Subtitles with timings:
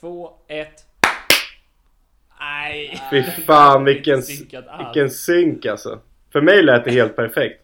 [0.00, 0.84] två, ett.
[2.40, 3.02] Nej.
[3.10, 4.22] Fy fan vilken,
[4.78, 5.98] vilken synk alltså.
[6.32, 7.60] För mig lät det helt perfekt.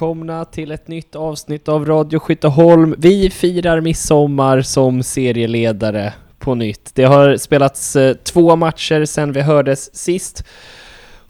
[0.00, 2.94] Välkomna till ett nytt avsnitt av Radio Skytteholm.
[2.98, 6.90] Vi firar midsommar som serieledare på nytt.
[6.94, 10.44] Det har spelats eh, två matcher sedan vi hördes sist.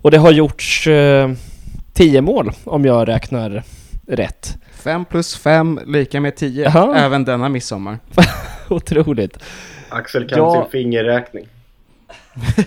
[0.03, 1.31] Och det har gjorts eh,
[1.93, 3.63] tio mål om jag räknar
[4.07, 4.57] rätt.
[4.73, 6.97] 5 plus 5 lika med 10, Jaha.
[6.97, 7.99] även denna midsommar.
[8.69, 9.39] Otroligt.
[9.89, 10.63] Axel kan Ja.
[10.63, 11.47] sin fingerräkning.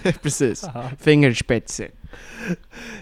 [0.21, 0.65] Precis.
[0.99, 1.87] Fingerspetze.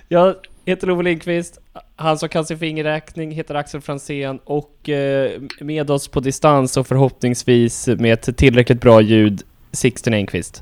[0.08, 1.60] Jag heter Ove Lindqvist,
[1.96, 6.88] han som kan sin fingerräkning heter Axel Fransén och eh, med oss på distans och
[6.88, 10.62] förhoppningsvis med ett tillräckligt bra ljud, Sixten Engqvist.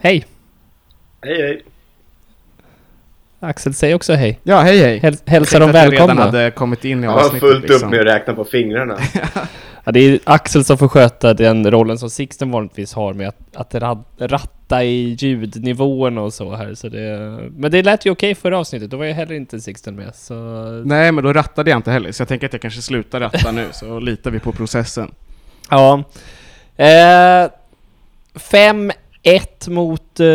[0.00, 0.26] Hej!
[1.22, 1.62] Hej hej.
[3.40, 4.40] Axel, säg också hej.
[4.42, 4.98] Ja, hej hej.
[4.98, 6.22] Häl hälsa dem att jag redan välkomna.
[6.22, 7.90] hade kommit in i Jag har avsnittet fullt upp liksom.
[7.90, 8.98] med att räkna på fingrarna.
[9.88, 13.56] Ja, det är Axel som får sköta den rollen som Sixten vanligtvis har med att,
[13.56, 16.74] att rad, ratta i ljudnivåerna och så här.
[16.74, 17.18] Så det,
[17.56, 20.14] men det lät ju okej förra avsnittet, då var ju heller inte Sixten med.
[20.14, 20.34] Så
[20.84, 23.52] Nej, men då rattade jag inte heller, så jag tänker att jag kanske slutar ratta
[23.52, 25.10] nu, så litar vi på processen.
[25.70, 26.04] Ja.
[26.76, 27.50] Eh,
[28.34, 28.92] 5-1
[29.68, 30.26] mot eh,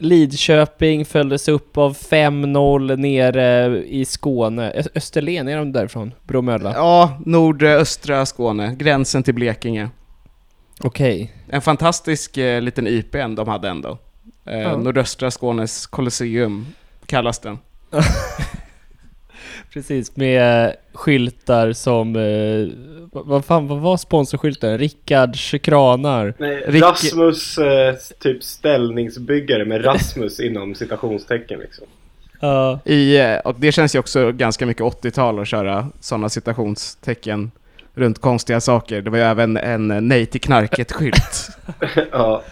[0.00, 4.70] Lidköping följdes upp av 5-0 nere i Skåne.
[4.72, 6.14] Ö- Österlen, är de därifrån?
[6.22, 6.72] Bromölla?
[6.74, 9.88] Ja, nordöstra Skåne, gränsen till Blekinge.
[10.80, 11.32] Okej.
[11.48, 13.98] En fantastisk eh, liten IPN de hade ändå.
[14.46, 14.76] Eh, Ja.
[14.76, 16.66] Nordöstra Skånes Colosseum
[17.06, 17.58] kallas den.
[19.72, 22.16] Precis, med skyltar som...
[22.16, 22.68] Eh,
[23.12, 24.78] vad, fan, vad var sponsorskylten?
[24.78, 26.34] Rickards kranar.
[26.38, 31.86] Nej, Rick- Rasmus eh, typ ställningsbyggare med Rasmus inom citationstecken liksom.
[32.40, 32.80] Ja.
[32.84, 37.50] I, eh, och det känns ju också ganska mycket 80-tal att köra sådana citationstecken
[37.94, 39.02] runt konstiga saker.
[39.02, 41.50] Det var ju även en nej till knarket-skylt.
[42.12, 42.42] ja.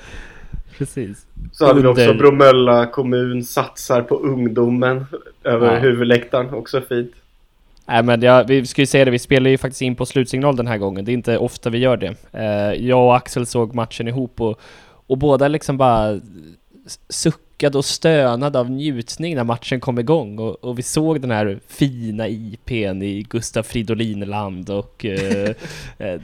[0.78, 1.26] Precis.
[1.52, 5.06] Så hade vi också Bromölla kommun satsar på ungdomen
[5.44, 5.78] över Ja.
[5.78, 6.54] huvudläktaren.
[6.54, 7.12] Också fint.
[7.86, 10.56] Nej men ja, vi ska ju säga det, vi spelar ju faktiskt in på slutsignal
[10.56, 11.04] den här gången.
[11.04, 12.14] Det är inte ofta vi gör det.
[12.32, 14.60] Eh, jag och Axel såg matchen ihop och,
[15.06, 16.20] och båda liksom bara
[16.86, 17.00] s-
[17.58, 20.38] suckade och stönade av njutning när matchen kom igång.
[20.38, 25.54] Och, och vi såg den här fina IPn i Gustav Fridolin-land och eh,
[25.98, 26.20] eh,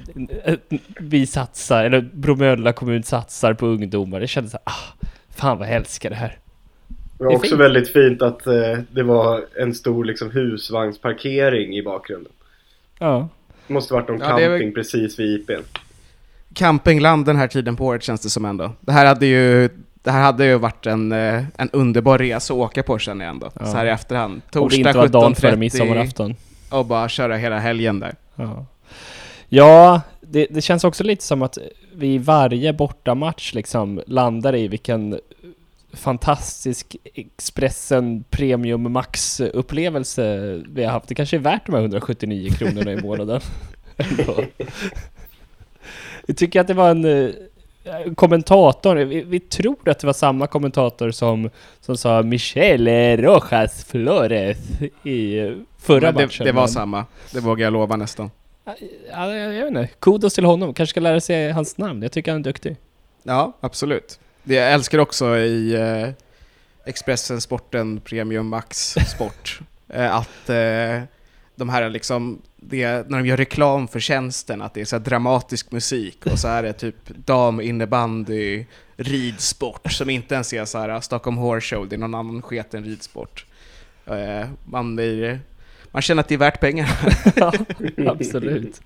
[1.01, 4.21] vi satsar, eller Bromölla kommun satsar på ungdomar.
[4.21, 6.39] Det kändes så här, ah, fan vad jag älskar det här.
[7.19, 7.61] Det var Det också fint.
[7.61, 12.33] väldigt fint att eh, det var en stor liksom, husvagnsparkering i bakgrunden.
[12.99, 13.29] Ja.
[13.67, 15.63] Det måste varit någon Ja, camping precis vid IPn.
[16.55, 18.73] Campingland den här tiden på året känns det som ändå.
[18.81, 19.69] Det här hade ju,
[20.05, 23.35] det här hade ju varit en, eh, en underbar resa att åka på känner jag
[23.35, 23.51] ändå.
[23.61, 23.67] Ja.
[23.67, 24.43] Så här i efterhand.
[24.47, 26.37] Det Torsdag inte var dagen före 17.30 midsommarafton.
[26.71, 28.15] och bara köra hela helgen där.
[28.35, 28.67] Ja,
[29.49, 31.59] ja det, det känns också lite som att
[31.95, 35.21] vi i varje bortamatch liksom landar i vilken
[35.93, 41.09] fantastisk Expressen Premium Max-upplevelse vi har haft.
[41.09, 43.41] Det kanske är värt de här 179 kronorna i månaden.
[46.27, 47.05] Vi tycker att det var en
[47.85, 51.51] eh, kommentator, vi, vi tror att det var samma kommentator som,
[51.81, 54.59] som sa Michele Rojas Flores
[55.03, 55.39] i
[55.79, 56.47] förra det, matchen.
[56.47, 58.31] det var samma, det vågar jag lova nästan.
[58.65, 58.75] Ja,
[59.35, 59.89] jag, jag vet inte.
[59.99, 60.75] Kudos till honom.
[60.75, 62.03] Kanske ska lära sig hans namn.
[62.03, 62.77] Jag tycker han är duktig.
[63.23, 64.21] Ja, absolut.
[64.43, 66.09] Det jag älskar också i eh,
[66.85, 71.03] Expressen Sporten Premium Max Sport eh, att eh,
[71.57, 75.05] de här liksom, det, när de gör reklam för tjänsten, att det är så här
[75.05, 78.65] dramatisk musik och så är det typ daminnebandy,
[78.97, 82.85] ridsport som inte ens är så här Stockholm Horse Show, det är någon annan sketen
[82.85, 83.47] ridsport.
[84.07, 85.41] Eh, man, blir,
[85.91, 86.89] man känner att det är värt pengar.
[87.37, 87.53] ja,
[88.07, 88.81] absolut.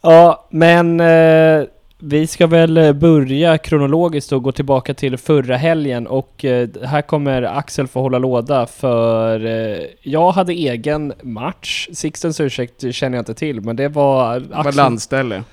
[0.00, 1.64] Ja, men eh,
[2.02, 7.02] vi ska väl eh, börja kronologiskt och gå tillbaka till förra helgen och eh, här
[7.02, 11.88] kommer Axel få hålla låda för eh, jag hade egen match.
[11.92, 15.44] Sixtens ursäkt känner jag inte till, men det var Det var Axel landställe.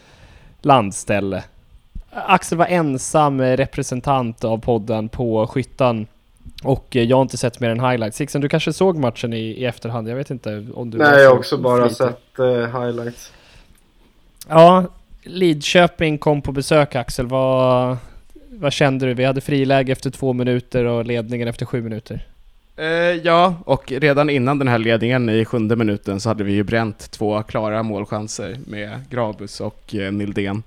[0.61, 1.43] landställe.
[2.11, 6.07] Axel var ensam representant av podden på skyttan.
[6.63, 8.17] Och jag har inte sett mer än highlights.
[8.17, 10.09] Sixten, du kanske såg matchen i, i efterhand?
[10.09, 10.97] Jag vet inte om du...
[10.97, 11.97] Nej, jag har också bara flitig.
[11.97, 13.31] sett eh, highlights.
[14.49, 14.85] Ja,
[15.27, 17.27] Lidköping kom på besök Axel.
[17.27, 17.97] Vad,
[18.49, 19.13] vad kände du?
[19.13, 22.25] Vi hade friläge efter två minuter och ledningen efter sju minuter.
[22.75, 22.85] Eh,
[23.23, 27.11] ja, och redan innan den här ledningen i sjunde minuten så hade vi ju bränt
[27.11, 30.63] två klara målchanser med Grabus och eh, Nildén.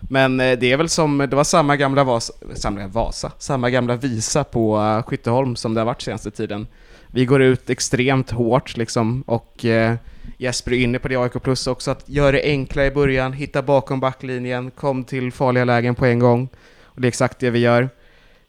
[0.00, 3.96] Men eh, det är väl som, det var samma gamla Vasa, samma Vasa, samma gamla
[3.96, 6.66] visa på uh, Skytteholm som det har varit senaste tiden.
[7.06, 9.94] Vi går ut extremt hårt liksom och eh,
[10.42, 13.62] Jesper är inne på det AIK Plus också, att göra det enkla i början, hitta
[13.62, 16.48] bakom backlinjen, kom till farliga lägen på en gång.
[16.82, 17.88] Och det är exakt det vi gör.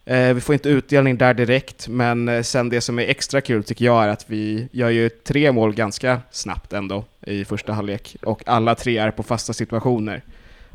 [0.05, 3.63] Eh, vi får inte utdelning där direkt, men eh, sen det som är extra kul
[3.63, 8.15] tycker jag är att vi gör ju tre mål ganska snabbt ändå i första halvlek
[8.21, 10.23] och alla tre är på fasta situationer.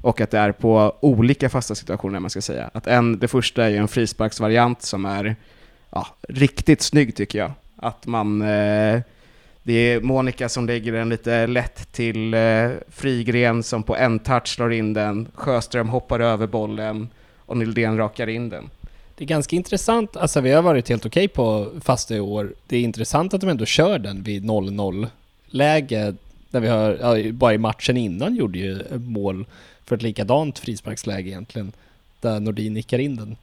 [0.00, 2.70] Och att det är på olika fasta situationer man ska säga.
[2.74, 5.36] Att en, det första är ju en frisparksvariant som är
[5.90, 7.52] ja, riktigt snygg tycker jag.
[7.76, 9.00] Att man eh,
[9.68, 14.48] det är Monica som lägger den lite lätt till eh, Frigren som på en touch
[14.48, 15.28] slår in den.
[15.34, 18.70] Sjöström hoppar över bollen och Nildén rakar in den.
[19.16, 22.52] Det är ganska intressant, alltså vi har varit helt okej på fasta i år.
[22.66, 25.06] Det är intressant att de ändå kör den vid 0-0
[25.46, 26.14] läge.
[26.50, 29.46] Där vi har, ja, bara i matchen innan gjorde ju mål
[29.84, 31.72] för ett likadant frisparksläge egentligen.
[32.20, 33.36] Där Nordin nickar in den.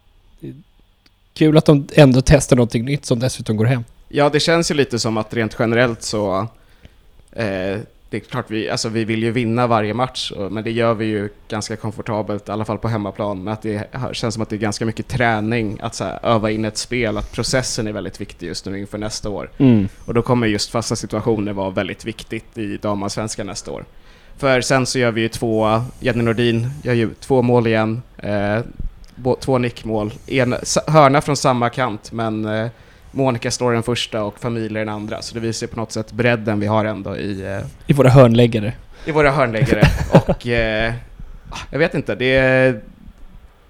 [1.33, 3.83] Kul att de ändå testar någonting nytt som dessutom går hem.
[4.07, 6.47] Ja, det känns ju lite som att rent generellt så...
[7.31, 7.79] Eh,
[8.09, 11.05] det är klart, vi, alltså vi vill ju vinna varje match, men det gör vi
[11.05, 13.43] ju ganska komfortabelt, i alla fall på hemmaplan.
[13.43, 16.51] Men att det känns som att det är ganska mycket träning att så här, öva
[16.51, 19.49] in ett spel, att processen är väldigt viktig just nu inför nästa år.
[19.57, 19.87] Mm.
[20.05, 23.85] Och då kommer just fasta situationer vara väldigt viktigt i damallsvenskan nästa år.
[24.37, 28.59] För sen så gör vi ju två, Jenny Nordin gör ju två mål igen, eh,
[29.39, 30.55] två nickmål, en
[30.87, 32.67] hörna från samma kant, men eh,
[33.15, 35.21] Monica slår den första och familjer den andra.
[35.21, 37.45] Så det visar på något sätt bredden vi har ändå i...
[37.45, 38.73] Eh, I våra hörnläggare.
[39.05, 39.81] I våra hörnläggare.
[40.27, 40.93] och eh,
[41.69, 42.75] jag vet inte, det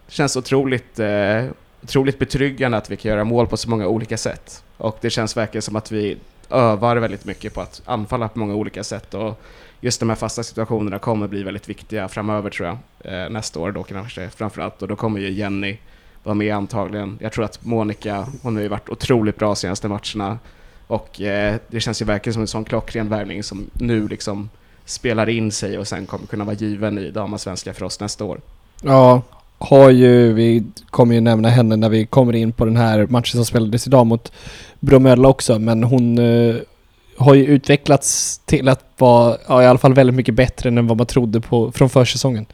[0.08, 1.46] känns otroligt, eh,
[1.84, 4.64] otroligt betryggande att vi kan göra mål på så många olika sätt.
[4.78, 6.18] Och det känns verkligen som att vi
[6.50, 9.14] övar väldigt mycket på att anfalla på många olika sätt.
[9.14, 9.42] Och
[9.82, 12.78] just de här fasta situationerna kommer bli väldigt viktiga framöver tror jag.
[13.14, 14.82] Eh, nästa år då kanske framförallt.
[14.82, 15.78] Och då kommer ju Jenny
[16.26, 17.18] vara med antagligen.
[17.22, 20.40] Jag tror att Monica, hon har ju varit otroligt bra senaste matcherna.
[20.88, 24.50] Och eh, det känns ju verkligen som en sån klockren värvning som nu liksom
[24.86, 28.42] spelar in sig och sen kommer kunna vara given i svenska för oss nästa år.
[28.82, 29.22] Ja,
[29.58, 33.38] har ju, vi kommer ju nämna henne när vi kommer in på den här matchen
[33.38, 34.32] som spelades idag mot
[34.80, 36.56] Bromölla också, men hon eh,
[37.18, 40.98] har ju utvecklats till att vara, ja, i alla fall väldigt mycket bättre än vad
[40.98, 42.46] man trodde på från försäsongen.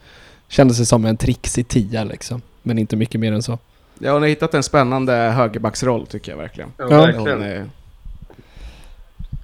[0.47, 3.59] Kändes det som en trixig tia liksom men inte mycket mer än så.
[3.99, 6.71] Ja, hon har hittat en spännande högerbacksroll tycker jag verkligen.
[6.77, 7.41] Ja, verkligen.
[7.41, 7.65] Är...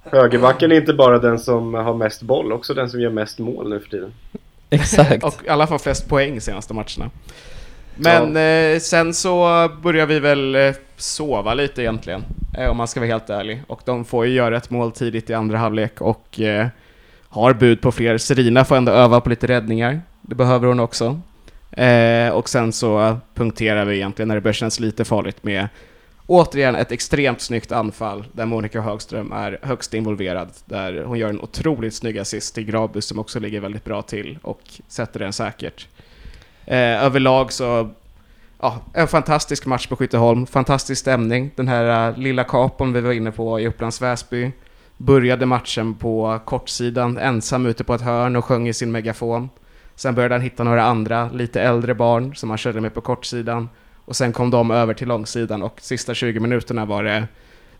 [0.04, 3.68] Högerbacken är inte bara den som har mest boll, också den som gör mest mål
[3.70, 4.12] nu för tiden.
[4.70, 5.24] Exakt.
[5.24, 7.10] och i alla fall flest poäng senaste matcherna.
[7.96, 8.40] Men ja.
[8.40, 12.24] eh, sen så börjar vi väl eh, sova lite egentligen,
[12.58, 13.62] eh, om man ska vara helt ärlig.
[13.66, 16.66] Och de får ju göra ett mål tidigt i andra halvlek och eh,
[17.28, 18.18] har bud på fler.
[18.18, 20.00] Serina får ändå öva på lite räddningar.
[20.22, 21.20] Det behöver hon också.
[21.70, 25.68] Eh, och sen så punkterar vi egentligen när det börjar kännas lite farligt med
[26.26, 30.48] återigen ett extremt snyggt anfall där Monica Högström är högst involverad.
[30.64, 34.38] Där hon gör en otroligt snygg assist till Grabus som också ligger väldigt bra till
[34.42, 35.86] och sätter den säkert.
[36.64, 37.90] Eh, överlag så,
[38.60, 41.50] ja, en fantastisk match på Skytteholm, fantastisk stämning.
[41.56, 44.52] Den här uh, lilla kapon vi var inne på i Upplands Väsby
[44.96, 49.48] började matchen på kortsidan ensam ute på ett hörn och sjöng i sin megafon.
[49.98, 53.68] Sen började han hitta några andra, lite äldre barn som han körde med på kortsidan.
[54.04, 57.26] Och sen kom de över till långsidan och sista 20 minuterna var det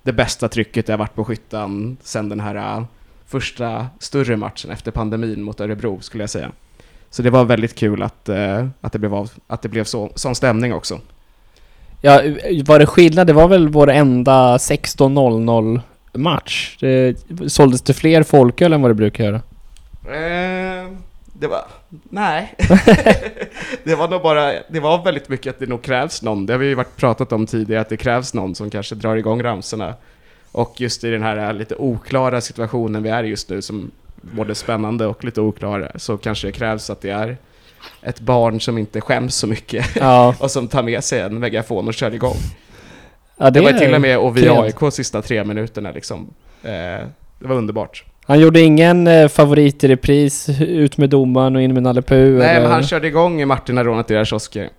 [0.03, 2.85] det bästa trycket jag varit på skyttan sen den här uh,
[3.27, 6.51] första större matchen efter pandemin mot Örebro skulle jag säga.
[7.11, 10.13] Så det var väldigt kul att, uh, att det blev, av, att det blev så,
[10.15, 11.01] sån stämning också.
[12.01, 12.23] Ja,
[12.67, 13.27] var det skillnad?
[13.27, 15.81] Det var väl vår enda 16.00
[16.13, 16.77] match?
[16.81, 19.41] Det såldes det fler folköl än vad det brukar göra?
[20.07, 20.68] Uh
[21.41, 21.65] det var,
[22.11, 22.55] nej.
[23.85, 26.47] det var nog bara, det var väldigt mycket att det nog krävs någon.
[26.47, 29.17] Det har vi ju varit pratat om tidigare, att det krävs någon som kanske drar
[29.17, 29.95] igång ramsorna.
[30.53, 33.91] Och just i den här lite oklara situationen vi är just nu, som
[34.21, 37.37] både spännande och lite oklara, så kanske det krävs att det är
[38.03, 40.35] ett barn som inte skäms så mycket ja.
[40.41, 42.37] och som tar med sig en megafon och kör igång.
[43.37, 46.35] Ja, det, det var till och med och vi AIK sista tre minuterna liksom.
[46.63, 46.71] Eh,
[47.39, 48.05] det var underbart.
[48.29, 52.39] Han gjorde ingen eh, favorit i repris, ut med domaren och in med Nalle Puh,
[52.39, 52.61] Nej, eller?
[52.61, 54.71] men han körde igång Martin rånat deras kiosker.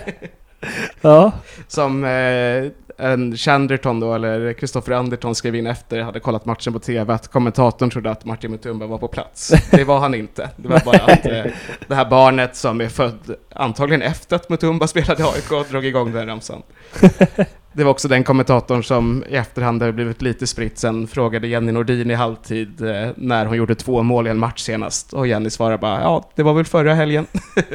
[1.00, 1.32] ja.
[1.68, 6.78] Som eh, en Chanderton då, eller Kristoffer Anderton skrev in efter, hade kollat matchen på
[6.78, 9.52] TV, att kommentatorn trodde att Martin Mutumba var på plats.
[9.70, 10.50] Det var han inte.
[10.56, 11.44] Det var bara att eh,
[11.88, 16.12] det här barnet som är född antagligen efter att Mutumba spelade i AIK drog igång
[16.12, 16.62] den ramsan.
[17.76, 21.72] Det var också den kommentatorn som i efterhand har blivit lite spritt sen frågade Jenny
[21.72, 25.12] Nordin i halvtid eh, när hon gjorde två mål i en match senast.
[25.12, 27.26] Och Jenny svarade bara ja, det var väl förra helgen.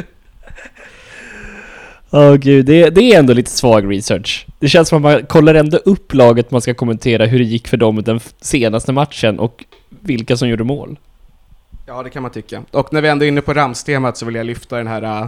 [2.12, 4.48] Åh gud, det, det är ändå lite svag research.
[4.60, 7.68] Det känns som att man kollar ändå upp laget man ska kommentera hur det gick
[7.68, 11.00] för dem i den senaste matchen och vilka som gjorde mål.
[11.86, 12.62] Ja, det kan man tycka.
[12.72, 15.28] Och när vi ändå är inne på Rams-temat så vill jag lyfta den här äh,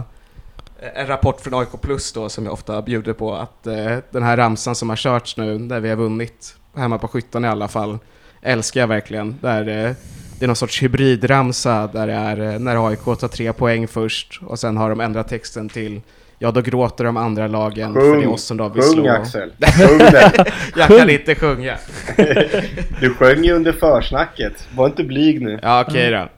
[0.94, 4.36] en rapport från AIK Plus då som jag ofta bjuder på att äh, den här
[4.36, 7.98] ramsan som har körts nu där vi har vunnit hemma på skyttan i alla fall
[8.42, 9.38] älskar jag verkligen.
[9.40, 9.92] Där äh,
[10.38, 14.40] det är någon sorts hybridramsa där det är äh, när AIK tar tre poäng först
[14.46, 16.00] och sen har de ändrat texten till
[16.38, 19.08] Ja, då gråter de andra lagen för det är oss som de vill sjung slå.
[19.08, 19.52] Axel.
[19.78, 20.46] Sjung den.
[20.76, 21.76] Jag kan inte sjunga.
[23.00, 24.68] Du sjöng ju under försnacket.
[24.74, 25.58] Var inte blyg nu.
[25.62, 26.28] Ja, okej då.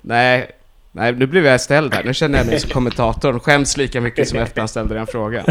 [0.00, 0.50] Nej,
[0.98, 2.04] nej, nu blev jag ställd här.
[2.04, 3.40] Nu känner jag mig som kommentatorn.
[3.40, 5.44] Skäms lika mycket som efter han ställde den frågan.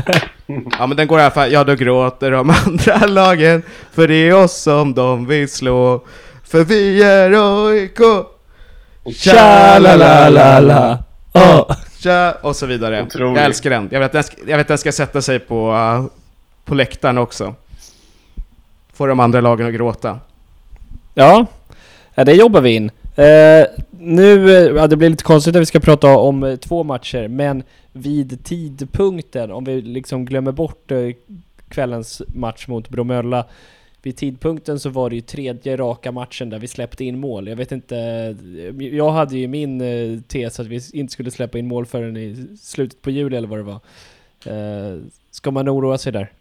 [0.79, 1.51] Ja, men den går i alla fall.
[1.51, 3.63] Ja, då gråter de andra lagen.
[3.93, 6.03] För det är oss som de vill slå.
[6.43, 7.31] För vi är
[7.69, 7.99] AIK.
[9.15, 10.97] Tja la la la la.
[11.33, 11.71] Åh.
[11.99, 13.03] Tja, och så vidare.
[13.03, 13.37] Otroligt.
[13.37, 13.89] Jag älskar den.
[13.91, 16.05] Jag vet, att den ska- jag vet att den ska sätta sig på, uh,
[16.65, 17.55] på läktaren också.
[18.93, 20.19] Få de andra lagen att gråta.
[21.13, 21.45] Ja,
[22.15, 22.91] ja det jobbar vi in.
[23.15, 23.65] Eh,
[24.07, 27.27] nu, eh, ja, det blir lite konstigt när vi ska prata om eh, två matcher,
[27.27, 31.09] men vid tidpunkten, om vi liksom glömmer bort eh,
[31.69, 33.45] kvällens match mot Bromölla,
[34.01, 37.47] vid tidpunkten så var det ju tredje raka matchen där vi släppte in mål.
[37.47, 37.95] Jag vet inte,
[38.91, 43.01] jag hade ju min tes att vi inte skulle släppa in mål förrän i slutet
[43.01, 43.79] på juli eller vad det var.
[45.31, 46.31] Ska man oroa sig där?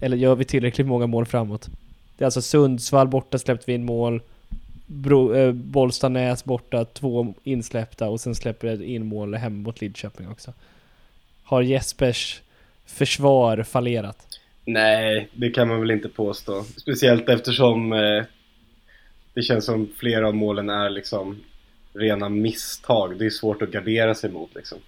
[0.00, 1.68] Eller gör vi tillräckligt många mål framåt?
[2.16, 4.22] Det är alltså Sundsvall borta släppte vi in mål.
[4.92, 10.28] Bro, eh, Bollstanäs borta, två insläppta och sen släpper jag in mål hemma mot Lidköping
[10.28, 10.52] också.
[11.44, 12.40] Har Jespers
[12.86, 14.26] försvar fallerat?
[14.64, 16.64] Nej, det kan man väl inte påstå.
[16.76, 18.24] Speciellt eftersom eh,
[19.34, 21.40] det känns som flera av målen är liksom
[21.92, 23.18] rena misstag.
[23.18, 24.78] Det är svårt att gardera sig mot liksom.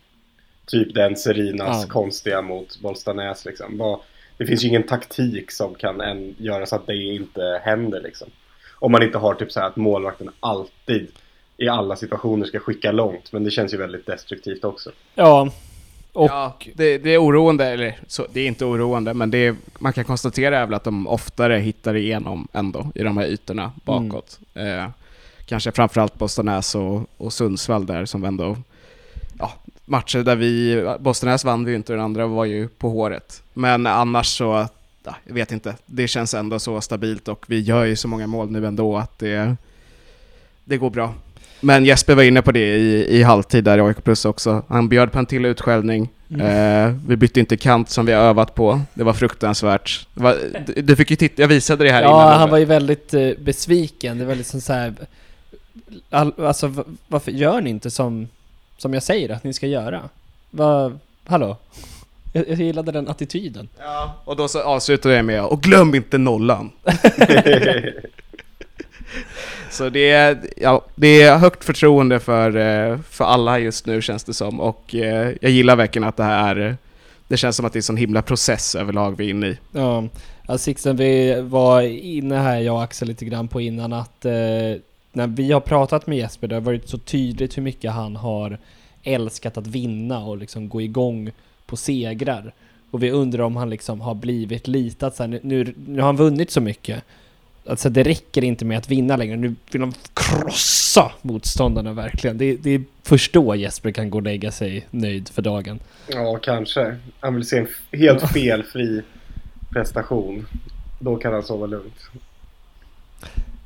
[0.66, 1.88] Typ den Serinas Ja.
[1.92, 3.98] konstiga mot Bollstanäs liksom.
[4.38, 8.28] Det finns ju ingen taktik som kan än göra så att det inte händer liksom.
[8.84, 11.08] Om man inte har typ så här att målvakten alltid
[11.56, 13.32] i alla situationer ska skicka långt.
[13.32, 14.90] Men det känns ju väldigt destruktivt också.
[15.14, 15.50] Ja.
[16.12, 19.56] Och Ja, det, det är oroande, eller så, det är inte oroande, men det är,
[19.78, 23.72] man kan konstatera är väl att de oftare hittar igenom ändå i de här ytorna
[23.84, 24.38] bakåt.
[24.54, 24.88] Eh,
[25.46, 28.56] kanske framförallt Bostanäs och, och Sundsvall där som ändå,
[29.38, 29.52] ja,
[29.84, 33.42] matcher där vi, Bostanäs vann vi ju inte, den andra var ju på håret.
[33.52, 34.68] Men annars så,
[35.04, 38.26] ja, jag vet inte, det känns ändå så stabilt och vi gör ju så många
[38.26, 39.56] mål nu ändå att det,
[40.64, 41.14] det går bra.
[41.60, 44.62] Men Jesper var inne på det i, i halvtid där i AIK Plus också.
[44.68, 46.08] Han bjöd på en till utskällning.
[46.40, 48.80] Eh, vi bytte inte kant som vi har övat på.
[48.94, 50.06] Det var fruktansvärt.
[50.14, 52.28] Det var, du, du fick ju titta, jag visade det här ja, innan.
[52.28, 52.50] han Robert.
[52.50, 54.18] var ju väldigt eh, besviken.
[54.18, 54.94] Det var liksom så här.
[56.10, 58.28] All, alltså varför gör ni inte som,
[58.78, 60.02] som jag säger att ni ska göra?
[60.50, 60.92] Va,
[61.24, 61.56] hallå?
[62.36, 63.68] Jag, jag gillade den attityden.
[63.78, 66.70] Ja, och då så avslutade jag med och glöm inte nollan.
[69.70, 74.24] Så det är, ja, det är högt förtroende för, eh, för alla just nu känns
[74.24, 76.76] det som och eh, jag gillar verkligen att det här är,
[77.28, 79.58] det känns som att det är en sån himla process överlag vi är inne i.
[79.72, 80.04] Ja,
[80.46, 84.32] alltså Sixten, vi var inne här, jag och Axel lite grann på innan att eh,
[85.12, 88.58] när vi har pratat med Jesper, det har varit så tydligt hur mycket han har
[89.02, 91.30] älskat att vinna och liksom gå igång
[91.74, 92.52] på segrar.
[92.90, 96.00] Och vi undrar om han liksom har blivit lite att så här, nu, nu, nu
[96.00, 97.02] har han vunnit så mycket.
[97.66, 102.38] Alltså det räcker inte med att vinna längre, nu vill han krossa motståndarna verkligen.
[102.38, 105.80] Det, det är först då Jesper kan gå och lägga sig nöjd för dagen.
[106.08, 106.96] Ja, kanske.
[107.20, 109.02] Han vill se en helt felfri
[109.70, 110.46] prestation.
[111.00, 112.00] Då kan han sova lugnt.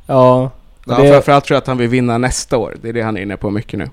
[0.06, 0.50] Ja,
[0.88, 3.16] Ja, det Framförallt tror jag att han vill vinna nästa år, det är det han
[3.16, 3.88] är inne på mycket nu.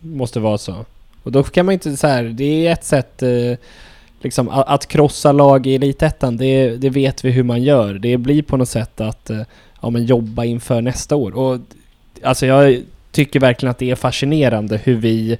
[0.00, 0.84] måste vara så.
[1.28, 3.58] Och då kan man inte så här, det är ett sätt eh,
[4.20, 7.94] liksom att krossa lag i Elitettan, det, det vet vi hur man gör.
[7.94, 9.42] Det blir på något sätt att eh,
[9.80, 11.36] ja, men jobba inför nästa år.
[11.36, 11.60] Och
[12.22, 15.38] alltså jag tycker verkligen att det är fascinerande hur vi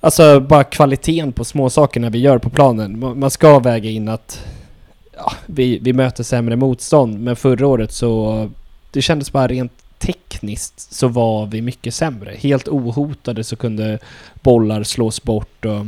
[0.00, 3.18] Alltså bara kvaliteten på småsakerna vi gör på planen.
[3.18, 4.44] Man ska väga in att
[5.16, 8.50] ja, vi, vi möter sämre motstånd, men förra året så
[8.90, 12.34] det kändes bara rent tekniskt så var vi mycket sämre.
[12.38, 13.98] Helt ohotade så kunde
[14.42, 15.86] bollar slås bort och,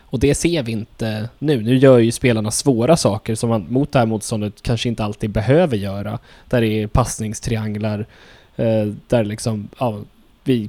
[0.00, 1.62] och det ser vi inte nu.
[1.62, 5.30] Nu gör ju spelarna svåra saker som man mot det här motståndet kanske inte alltid
[5.30, 6.18] behöver göra.
[6.48, 8.06] Där det är passningstrianglar,
[8.56, 10.00] eh, där liksom, ja,
[10.44, 10.68] vi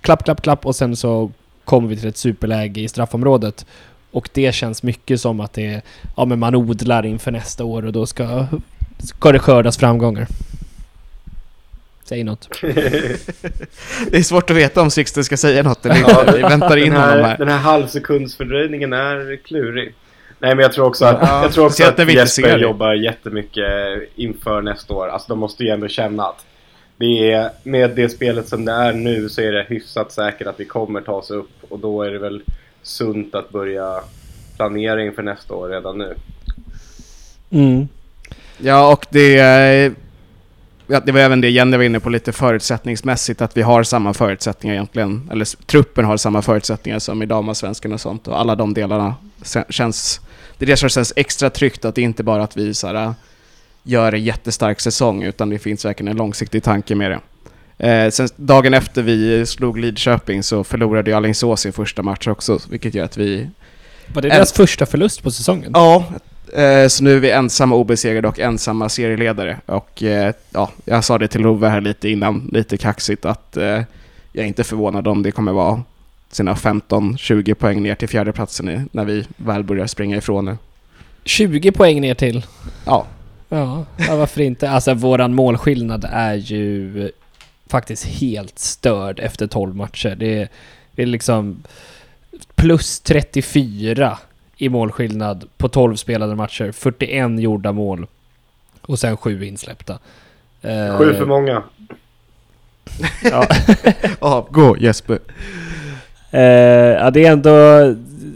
[0.00, 1.30] klapp, klapp, klapp och sen så
[1.64, 3.66] kommer vi till ett superläge i straffområdet
[4.10, 5.82] Och det känns mycket som att det är,
[6.16, 8.46] ja men man odlar inför nästa år och då ska,
[8.98, 10.26] ska det skördas framgångar.
[12.10, 12.48] Säg något.
[14.10, 16.36] Det är svårt att veta om Sixten ska säga något eller Ja, inte.
[16.36, 17.38] Vi väntar in den honom här, här.
[17.38, 19.94] den här halvsekundsfördröjningen är klurig.
[20.38, 23.64] Nej men jag tror också att, Ja, jag tror också att inte Jesper jobbar jättemycket
[24.14, 25.08] inför nästa år.
[25.08, 26.46] Alltså de måste ju ändå känna att
[26.96, 30.60] det är, med det spelet som det är nu så är det hyfsat säkert att
[30.60, 31.50] vi kommer ta oss upp.
[31.68, 32.42] Och då är det väl
[32.82, 34.00] sunt att börja
[34.56, 36.14] planering för nästa år redan nu.
[37.50, 37.88] Mm.
[38.58, 39.92] Ja, och det...
[41.06, 44.74] det var även det Jenny var inne på lite förutsättningsmässigt, att vi har samma förutsättningar
[44.74, 45.28] egentligen.
[45.32, 48.28] Eller truppen har samma förutsättningar som i damallsvenskan och sånt.
[48.28, 49.14] Och alla de delarna
[49.68, 50.20] känns...
[50.58, 53.14] Det är det som känns extra tryggt, att det inte bara att vi så här,
[53.82, 57.20] gör en jättestark säsong, utan det finns verkligen en långsiktig tanke med det.
[57.88, 62.58] Eh, sen dagen efter vi slog Lidköping så förlorade ju Alingsås sin första match också,
[62.70, 63.48] vilket gör att vi
[64.14, 65.70] Var det En- deras första förlust på säsongen?
[65.74, 66.04] Ja,
[66.88, 69.56] så nu är vi ensamma obesegrade och ensamma serieledare.
[69.66, 73.82] Och eh, ja, jag sa det till Love här lite innan, lite kaxigt, att eh,
[74.32, 75.82] jag är inte förvånad om det kommer vara
[76.30, 80.56] sina 15-20 poäng ner till fjärdeplatsen när vi väl börjar springa ifrån nu.
[81.24, 82.46] 20 poäng ner till.
[82.84, 83.06] Ja,
[83.52, 84.70] Ja, ja varför inte?
[84.70, 87.10] Alltså våran målskillnad är ju
[87.66, 90.16] faktiskt helt störd efter 12 matcher.
[90.18, 90.48] Det är,
[90.92, 91.62] det är liksom
[92.54, 94.18] plus 34
[94.60, 96.72] i målskillnad på 12 spelade matcher.
[96.72, 98.06] 41 gjorda mål.
[98.82, 99.98] Och sen 7 insläppta.
[100.62, 101.62] Eh, Sju för många.
[103.22, 103.46] Ja,
[104.20, 105.18] ja gå Jesper.
[106.30, 107.50] Eh, ja, det är ändå...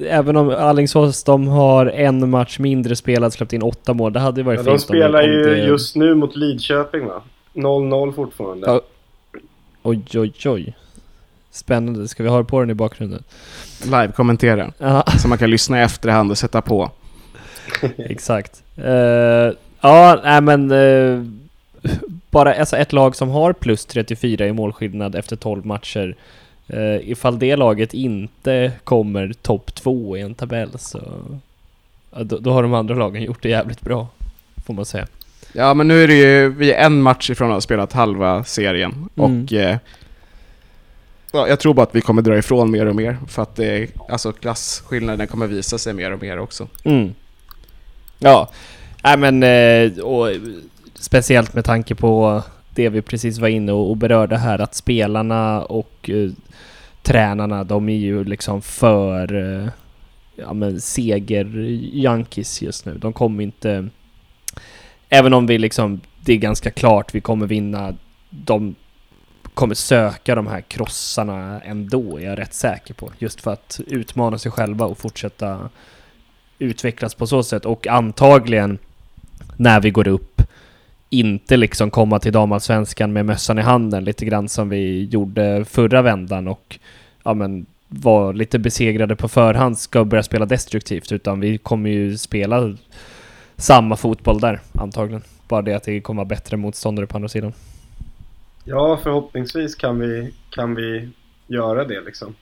[0.08, 4.12] Även om Alingsås de har en match mindre spelad, släppt in åtta mål.
[4.12, 5.58] Det hade ju varit Ja, fint de spelar om, om ju det...
[5.58, 7.22] just nu mot Lidköping va?
[7.54, 8.66] 0-0 fortfarande.
[8.66, 8.80] Ja.
[9.82, 10.74] Oj, oj, oj.
[11.50, 12.08] Spännande.
[12.08, 13.22] Ska vi ha på den i bakgrunden?
[13.84, 14.72] Live-kommentera.
[14.78, 16.90] Ja, Så man kan lyssna i efterhand och sätta på.
[17.98, 18.62] exakt.
[18.76, 20.70] Eh, ja, nej men...
[20.70, 21.24] eh,
[22.30, 26.16] bara alltså ett lag som har plus 34 i målskillnad efter 12 matcher.
[26.74, 31.00] Uh, ifall det laget inte kommer topp två i en tabell så...
[32.10, 34.08] då, då har de andra lagen gjort det jävligt bra.
[34.66, 35.06] Får man säga.
[35.52, 38.44] Ja, men nu är det ju, vi är en match ifrån att ha spelat halva
[38.44, 38.92] serien.
[38.92, 39.08] Mm.
[39.14, 39.52] Och
[41.34, 43.18] ja, jag tror bara att vi kommer dra ifrån mer och mer.
[43.28, 46.68] För att det, alltså klasskillnaden kommer visa sig mer och mer också.
[46.84, 47.14] Mm.
[48.18, 48.50] Ja,
[49.04, 50.28] äh, men eh, och
[50.94, 52.42] speciellt med tanke på
[52.74, 56.32] det vi precis var inne och, och berörde här att spelarna och uh,
[57.02, 59.68] tränarna de är ju liksom för uh,
[60.36, 61.56] ja men seger
[61.92, 62.98] Yankees just nu.
[62.98, 63.88] De kommer inte
[65.08, 67.94] Även om vi liksom det är ganska klart vi kommer vinna
[68.30, 68.74] de
[69.54, 73.12] kommer söka de här krossarna ändå, är jag rätt säker på.
[73.18, 75.70] Just för att utmana sig själva och fortsätta
[76.58, 78.78] utvecklas på så sätt och antagligen
[79.56, 80.42] när vi går upp
[81.10, 86.02] inte liksom komma till damallsvenskan med mössan i handen lite grann som vi gjorde förra
[86.02, 86.78] vändan och
[87.22, 92.18] ja men var lite besegrade på förhand ska börja spela destruktivt utan vi kommer ju
[92.18, 92.76] spela
[93.56, 95.22] samma fotboll där antagligen.
[95.48, 97.52] Bara det att det kommer vara bättre motståndare på andra sidan.
[98.64, 101.08] Ja, förhoppningsvis kan vi, kan vi
[101.46, 102.34] göra det liksom.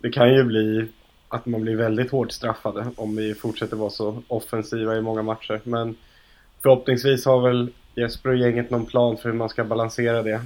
[0.00, 0.86] Det kan ju bli
[1.28, 5.60] att man blir väldigt hårt straffade om vi fortsätter vara så offensiva i många matcher.
[5.64, 5.96] Men
[6.62, 10.42] förhoppningsvis har väl Jesper och gänget någon plan för hur man ska balansera det.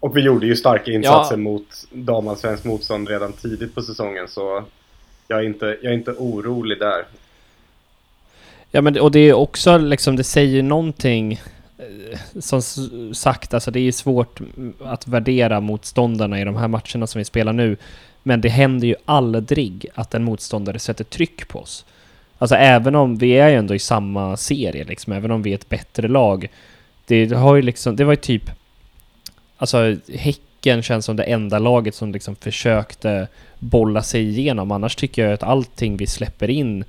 [0.00, 1.38] Och vi gjorde ju starka insatser Ja.
[1.38, 4.64] mot damallsvenskt motstånd redan tidigt på säsongen så
[5.28, 7.04] jag är inte, jag är inte orolig där.
[8.70, 11.40] Ja men och det är också liksom, det säger någonting
[11.80, 12.62] Eh, som
[13.14, 14.40] sagt, alltså det är svårt
[14.84, 17.76] att värdera motståndarna i de här matcherna som vi spelar nu.
[18.22, 21.84] Men det händer ju aldrig att en motståndare sätter tryck på oss.
[22.38, 25.54] Alltså även om vi är ju ändå i samma serie liksom, även om vi är
[25.54, 26.48] ett bättre lag.
[27.06, 28.50] Det har ju liksom, det var ju typ
[29.60, 34.72] Alltså Häcken känns som det enda laget som liksom försökte bolla sig igenom.
[34.72, 36.84] Annars tycker jag att allting vi släpper in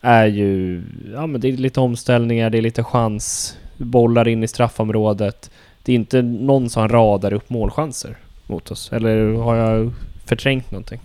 [0.00, 0.82] är ju,
[1.14, 5.50] ja men det är lite omställningar, det är lite chans, bollar in i straffområdet.
[5.82, 8.16] Det är inte någon som radar upp målchanser
[8.46, 8.92] mot oss.
[8.92, 9.92] Eller har jag
[10.24, 11.00] förträngt någonting?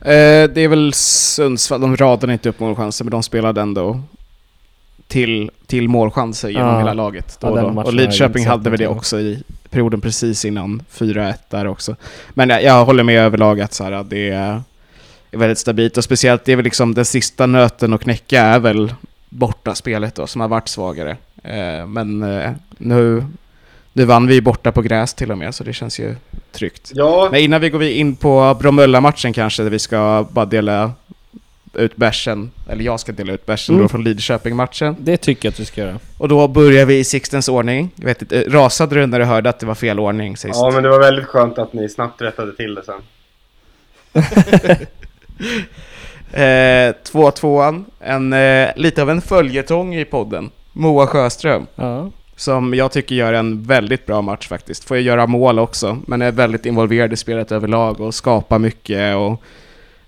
[0.00, 4.00] Eh, det är väl Sundsvall, de radade inte upp målchanser men de spelade ändå
[5.08, 6.78] till, till målchanser genom Ja.
[6.78, 7.36] hela laget.
[7.40, 11.66] Då Ja, och, och Lidköping hade väl det också i perioden precis innan 4-1 där
[11.66, 11.96] också.
[12.30, 14.62] Men jag, jag håller med överlag att så här, det är,
[15.30, 18.94] väldigt stabilt och speciellt det är väl liksom den sista nöten att knäcka är väl
[19.28, 21.16] borta spelet då som har varit svagare.
[21.46, 23.24] Eh, men eh, nu,
[23.92, 26.14] nu vann vi borta på gräs till och med så det känns ju
[26.52, 26.90] tryggt.
[26.94, 30.92] Ja, Men innan vi går in på Bromölla-matchen kanske, där vi ska bara dela
[31.74, 33.84] ut bärsen, eller jag ska dela ut bärsen Mm.
[33.84, 34.96] då från Lidköping-matchen.
[34.98, 35.98] Det tycker jag att du ska göra.
[36.18, 37.90] Och då börjar vi i Sixtens ordning.
[37.96, 40.54] Jag vet inte, rasade du när du hörde att det var fel ordning sist?
[40.54, 43.00] Ja, men det var väldigt skönt att ni snabbt rättade till det sen.
[46.32, 50.50] Eh, 2-2an, en, eh, lite av en följetong i podden.
[50.76, 52.10] Moa Sjöström, Ja.
[52.36, 54.84] som jag tycker gör en väldigt bra match faktiskt.
[54.84, 59.16] Får ju göra mål också, men är väldigt involverad i spelet överlag och skapar mycket
[59.16, 59.42] och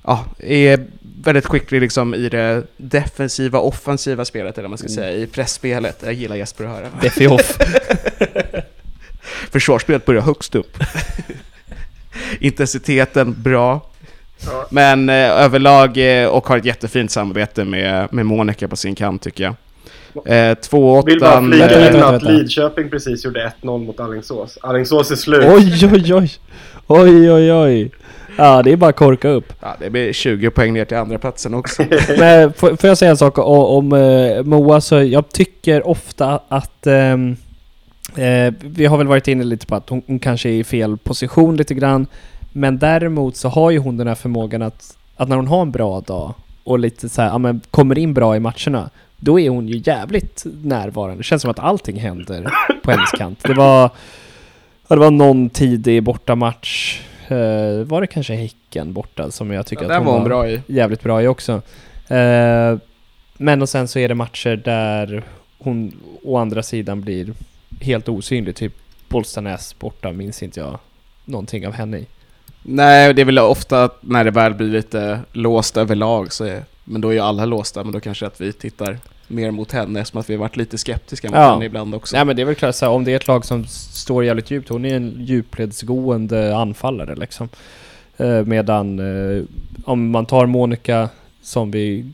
[0.05, 0.87] ja, är
[1.23, 6.01] väldigt skicklig liksom i det defensiva, offensiva spelet, eller vad man ska säga, i pressspelet.
[6.05, 6.87] Jag gillar Jesper att höra.
[7.03, 7.59] Defi off.
[9.51, 10.79] Försvarsspelet börjar högst upp.
[12.41, 13.81] Intensiteten bra.
[14.47, 14.67] Ja.
[14.71, 19.23] Men eh, överlag eh, och har ett jättefint samarbete med, med Monica på sin kant
[19.23, 19.55] tycker jag.
[20.27, 21.07] Eh, 2-8.
[21.07, 22.23] Vill bara flika in att.
[22.23, 24.59] Lidköping precis gjorde 1-0 mot Alingsås.
[24.63, 25.45] Alingsås är slut.
[25.45, 26.31] Oj, oj, oj.
[26.87, 27.91] Oj, oj, oj.
[28.37, 29.53] Ja, det är bara att korka upp.
[29.61, 31.83] Ja, det blir 20 poäng ner till andra platsen också.
[32.19, 34.81] Men får, får jag säga en sak om, om eh, Moa?
[34.81, 36.87] Så jag tycker ofta att...
[36.87, 37.37] ehm,
[38.17, 40.97] eh, vi har väl varit inne lite på att hon, hon kanske är i fel
[40.99, 42.07] position lite grann.
[42.53, 45.71] Men däremot så har ju hon den här förmågan att, att när hon har en
[45.71, 49.49] bra dag och lite så här, ja, men kommer in bra i matcherna, då är
[49.51, 51.17] hon ju jävligt närvarande.
[51.17, 52.51] Det känns som att allting händer
[52.83, 53.39] på hennes kant.
[53.43, 53.91] Det var,
[54.89, 57.01] det var någon tidig bortamatch.
[57.29, 60.49] Eh, var det kanske Häcken borta som jag tycker Ja, att den var hon bra
[60.49, 60.63] i.
[60.67, 61.53] jävligt bra i också.
[62.09, 62.79] Eh,
[63.37, 65.23] men och sen så är det matcher där
[65.59, 65.93] hon
[66.25, 67.33] å andra sidan blir
[67.81, 68.57] helt osynlig.
[68.57, 68.73] Typ
[69.09, 70.79] Bollstanäs borta minns inte jag
[71.25, 72.07] någonting av henne i.
[72.63, 77.01] Nej, det är väl ofta när det väl blir lite låst överlag så är, men
[77.01, 78.99] då är ju alla låsta, men då kanske att vi tittar
[79.29, 81.53] mer mot henne eftersom att vi har varit lite skeptiska mot Ja.
[81.53, 82.17] henne ibland också.
[82.17, 84.25] Nej men det är väl klart så här, om det är ett lag som står
[84.25, 87.49] jävligt djupt, hon är en djupledsgående anfallare liksom.
[88.17, 89.43] Eh, medan eh,
[89.85, 91.09] om man tar Monica
[91.43, 92.13] som vi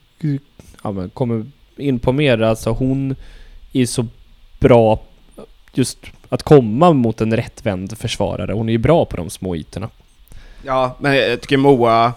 [0.83, 3.17] ja, men kommer in på mer, alltså hon
[3.73, 4.07] är så
[4.59, 5.01] bra
[5.75, 8.53] just att komma mot en rättvänd försvarare.
[8.53, 9.89] Hon är ju bra på de små ytorna.
[10.63, 12.13] Ja, men jag tycker Moa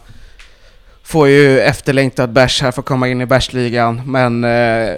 [1.08, 4.96] får ju efterlängtad bärs här för att komma in i bärsligan, men eh,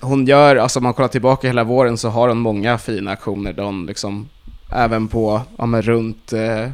[0.00, 3.52] hon gör, alltså om man kollar tillbaka hela våren så har hon många fina aktioner
[3.52, 4.28] där hon liksom
[4.72, 6.68] även på, ja men runt eh,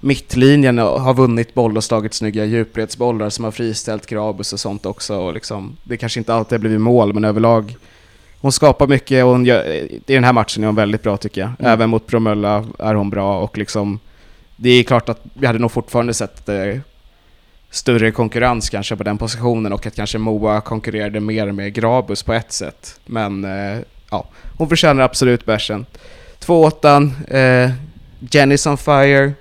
[0.00, 5.16] mittlinjen har vunnit boll och slagit snygga djupledsbollar som har friställt Grabus och sånt också
[5.16, 7.76] och liksom, det kanske inte alltid har blivit mål men överlag
[8.40, 11.40] hon skapar mycket och hon gör, i den här matchen är hon väldigt bra tycker
[11.40, 11.50] jag.
[11.58, 11.72] Mm.
[11.72, 13.98] Även mot Bromölla är hon bra och liksom
[14.56, 16.78] det är klart att vi hade nog fortfarande sett eh,
[17.70, 22.32] större konkurrens kanske på den positionen och att kanske Moa konkurrerade mer med Grabus på
[22.32, 23.00] ett sätt.
[23.06, 23.78] Men eh,
[24.10, 25.86] ja, hon förtjänar absolut bärsen.
[26.40, 27.70] 2-8, eh,
[28.20, 29.32] Jenny's on fire,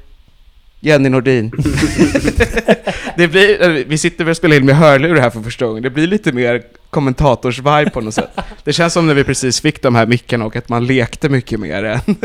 [0.80, 1.52] Jenny Nordin.
[3.18, 5.84] det blir, eh, vi sitter väl och spelar in med hörlurar här för första gången.
[5.84, 8.30] Det blir lite mer kommentators-vibe på något sätt.
[8.64, 11.60] Det känns som när vi precis fick de här mickarna och att man lekte mycket
[11.60, 12.00] mer än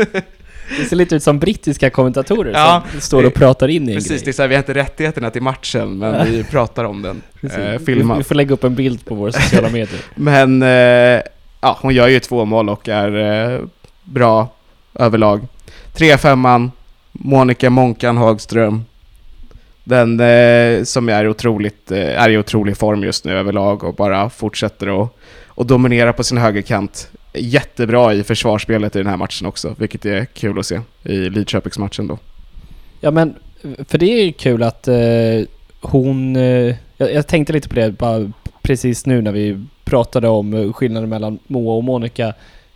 [0.79, 3.97] Det ser lite ut som brittiska kommentatorer Ja, som står och pratar in i en
[3.97, 4.33] Precis, det är grej.
[4.33, 7.21] så här, vi inte rättigheterna till matchen, men vi pratar om den.
[7.43, 8.27] Eh, Vi, vi filmat.
[8.27, 10.01] får lägga upp en bild på våra sociala medier.
[10.15, 11.21] Men, eh,
[11.61, 13.17] ja, hon gör ju två mål och är
[13.53, 13.59] eh,
[14.03, 14.47] bra
[14.95, 15.41] överlag.
[15.95, 16.71] 3-5an,
[17.11, 18.83] Monica Monkan Hagström.
[19.83, 24.29] Den eh, som är otroligt, eh, är i otrolig form just nu överlag och bara
[24.29, 25.09] fortsätter att
[25.47, 27.09] och dominera på sin högerkant.
[27.33, 32.07] Jättebra i försvarsspelet i den här matchen också, vilket är kul att se i Lidköpingsmatchen
[32.07, 32.17] då.
[32.99, 34.95] Ja men, för det är ju kul att eh,
[35.81, 36.35] hon...
[36.35, 40.73] Eh, jag, jag tänkte lite på det bara precis nu när vi pratade om eh,
[40.73, 42.33] skillnaden mellan Moa och Monica.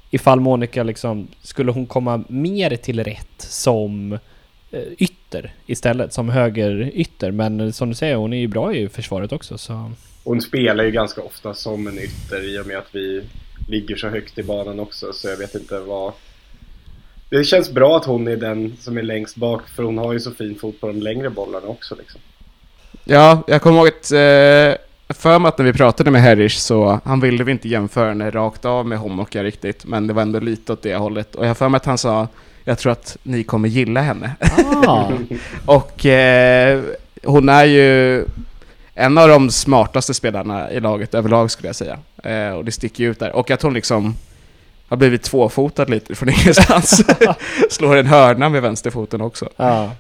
[0.10, 4.14] Ifall Monica liksom, skulle hon komma mer till rätt som
[4.72, 7.32] eh, ytter istället, som högerytter.
[7.32, 9.92] Men eh, som du säger, hon är ju bra i försvaret också så...
[10.24, 13.24] Hon spelar ju ganska ofta som en ytter i och med att vi
[13.68, 16.14] ligger så högt i banan också så jag vet inte vad...
[17.30, 20.20] Det känns bra att hon är den som är längst bak för hon har ju
[20.20, 22.22] så fin fot på de längre bollarna också liksom.
[23.04, 27.00] Ja, jag kommer ihåg att eh, för mig att när vi pratade med Herrish så
[27.04, 30.40] han ville vi inte jämföra henne rakt av med Homoka riktigt, men det var ändå
[30.40, 31.36] lite åt det hållet.
[31.36, 32.28] Och jag för mig att han sa
[32.68, 34.32] jag tror att ni kommer gilla henne.
[34.88, 35.12] Ah,
[35.66, 36.82] Och eh,
[37.24, 38.26] hon är ju
[38.96, 41.98] en av de smartaste spelarna i laget överlag skulle jag säga.
[42.24, 43.36] Eh, och det sticker ju ut där.
[43.36, 44.16] Och att hon liksom
[44.88, 47.04] har blivit tvåfotad lite från ingenstans.
[47.70, 49.50] Slår en hörna med vänsterfoten också.
[49.58, 49.92] ja.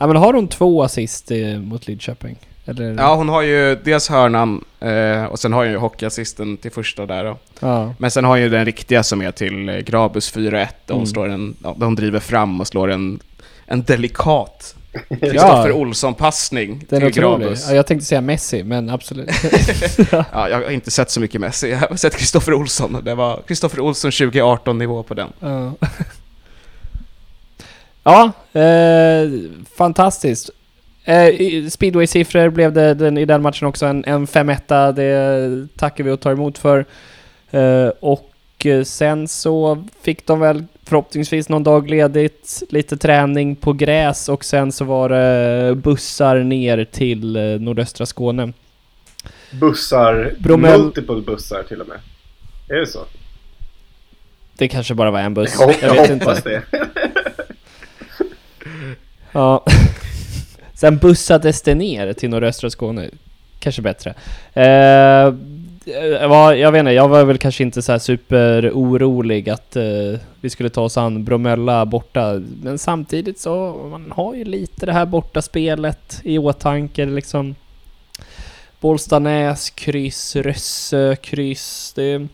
[0.00, 2.36] ja men har hon två assist eh, mot Lidköping?
[2.64, 2.94] Eller?
[2.94, 7.06] Ja, hon har ju dels hörnan eh, och sen har hon ju hockeyassisten till första
[7.06, 7.38] där då.
[7.60, 7.94] ja.
[7.98, 10.96] Men sen har hon ju den riktiga som är till eh, Grabus 4-1 där hon,
[10.96, 11.06] Mm.
[11.06, 13.20] slår en, ja, hon driver fram och slår en
[13.66, 14.74] en delikat
[15.20, 17.10] Kristoffer Olsson-passning Den till.
[17.22, 17.66] Grabus.
[17.68, 19.30] Ja, jag tänkte säga Messi, men absolut.
[20.10, 23.04] Ja, jag har inte sett så mycket Messi, jag har sett Kristoffer Olsson.
[23.04, 25.32] Det var Kristoffer Olsson 2018-nivå på den.
[25.40, 25.72] Ja,
[28.52, 29.28] ja eh,
[29.76, 30.50] fantastiskt.
[31.04, 34.92] Eh, Speedway-siffror blev det den, i den matchen också en, en 5-1.
[34.92, 36.86] Det tackar vi och tar emot för.
[37.50, 38.31] Eh, och
[38.66, 44.44] eh, sen så fick de väl förhoppningsvis någon dag ledigt, lite träning på gräs och
[44.44, 48.52] sen så var det bussar ner till eh, nordöstra Skåne.
[49.50, 51.98] Bussar, Bromell- multiple bussar till och med.
[52.68, 52.98] Är det så?
[54.58, 55.56] Det kanske bara var en buss.
[55.60, 56.24] Jag, Jag vet inte.
[56.24, 56.62] hoppas det.
[59.32, 59.64] Ja.
[60.74, 63.10] Sen bussades det ner till nordöstra Skåne.
[63.58, 64.14] Kanske bättre.
[64.54, 65.38] Eh, jag
[66.28, 70.20] var, jag vet inte, jag var väl kanske inte så här super orolig att eh,
[70.40, 72.42] vi skulle ta oss an Bromölla borta.
[72.62, 77.54] Men samtidigt så, man har ju lite det här bortaspelet i åtanke liksom.
[78.80, 81.92] Bollstanäs, kryss, Rössö, kryss.
[81.96, 82.26] Det,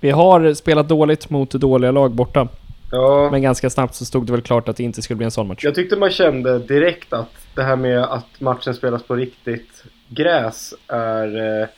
[0.00, 2.48] vi har spelat dåligt mot dåliga lag borta.
[2.92, 5.30] Ja, Men ganska snabbt så stod det väl klart att det inte skulle bli en
[5.30, 5.64] sån match.
[5.64, 10.74] jag tyckte man kände direkt att det här med att matchen spelas på riktigt gräs
[10.88, 11.68] är eh,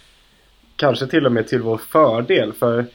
[0.76, 2.52] kanske till och med till vår fördel.
[2.52, 2.86] För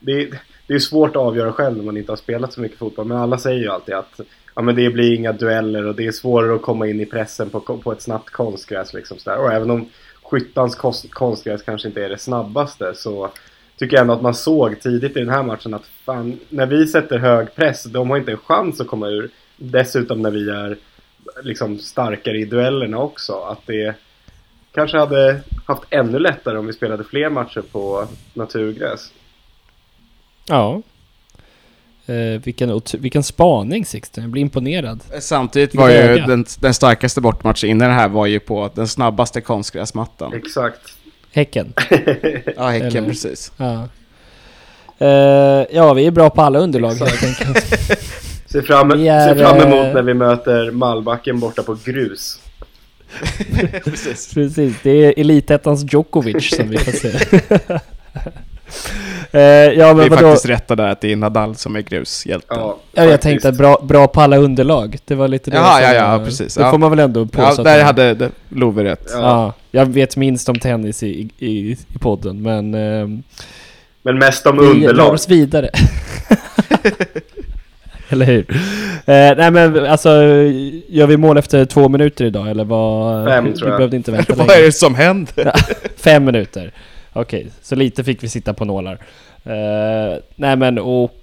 [0.00, 0.30] det,
[0.66, 3.06] det är svårt att avgöra själv när man inte har spelat så mycket fotboll.
[3.06, 4.20] Men alla säger ju alltid att
[4.54, 7.50] ja, men det blir inga dueller och det är svårare att komma in i pressen
[7.50, 8.94] på, på ett snabbt konstgräs.
[8.94, 9.38] Liksom sådär.
[9.38, 9.88] Och även om
[10.22, 10.74] Skyttans
[11.10, 13.30] konstgräs kanske inte är det snabbaste så
[13.76, 16.86] tycker jag ändå att man såg tidigt i den här matchen att fan, när vi
[16.86, 19.30] sätter hög press, de har inte en chans att komma ur.
[19.56, 20.76] Dessutom när vi är
[21.42, 23.32] liksom starkare i duellerna också.
[23.32, 23.94] Att det
[24.74, 29.12] kanske hade haft ännu lättare om vi spelade fler matcher på naturgräs.
[30.48, 30.82] Ja.
[32.06, 35.00] Eh, vilken, vilken spaning Sixten, jag blir imponerad.
[35.20, 38.88] Samtidigt Vilket var ju den, den starkaste bortmatchen innan det här var ju på den
[38.88, 40.34] snabbaste konstgräsmattan.
[40.34, 40.80] Exakt.
[41.32, 41.72] Häcken.
[42.56, 43.52] Ja, Häcken Eller- precis.
[43.56, 43.88] Ja.
[44.98, 47.64] Eh, ja, vi är bra på alla underlag helt enkelt.
[48.46, 52.40] Ser fram, Vi är, ser fram emot eh, när vi möter Malbacken borta på grus.
[53.84, 54.34] precis.
[54.34, 57.10] Precis, det är Elitettans Djokovic som vi får se.
[59.32, 60.16] Eh, ja Det men är vadå?
[60.28, 62.56] faktiskt rätt där att det är Nadal som är grushjälten.
[62.58, 64.98] Ja, Ja, jag tänkte att bra, bra på alla underlag.
[65.04, 66.54] Det var lite det Jaha, ja, ja, precis.
[66.54, 66.70] Det Ja.
[66.70, 67.62] får man väl ändå Ja, påstå.
[67.62, 69.06] att där man- hade det- Love rätt.
[69.12, 69.20] Ja.
[69.20, 73.22] Ja, jag vet minst om tennis i, i, i podden, men ehm,
[74.02, 75.12] Men mest om vi rör underlag.
[75.14, 75.70] oss vidare.
[78.12, 78.46] eller hur?
[79.06, 80.10] Eh, nej men alltså,
[80.88, 83.28] gör vi mål efter två minuter idag eller vad?
[83.28, 83.78] Fem, vi tror jag.
[83.78, 85.52] behövde inte vänta Vad är det som händer?
[85.96, 86.72] Fem minuter.
[87.12, 88.98] Okej, så lite fick vi sitta på nålar.
[89.44, 91.16] Eh, nej men och...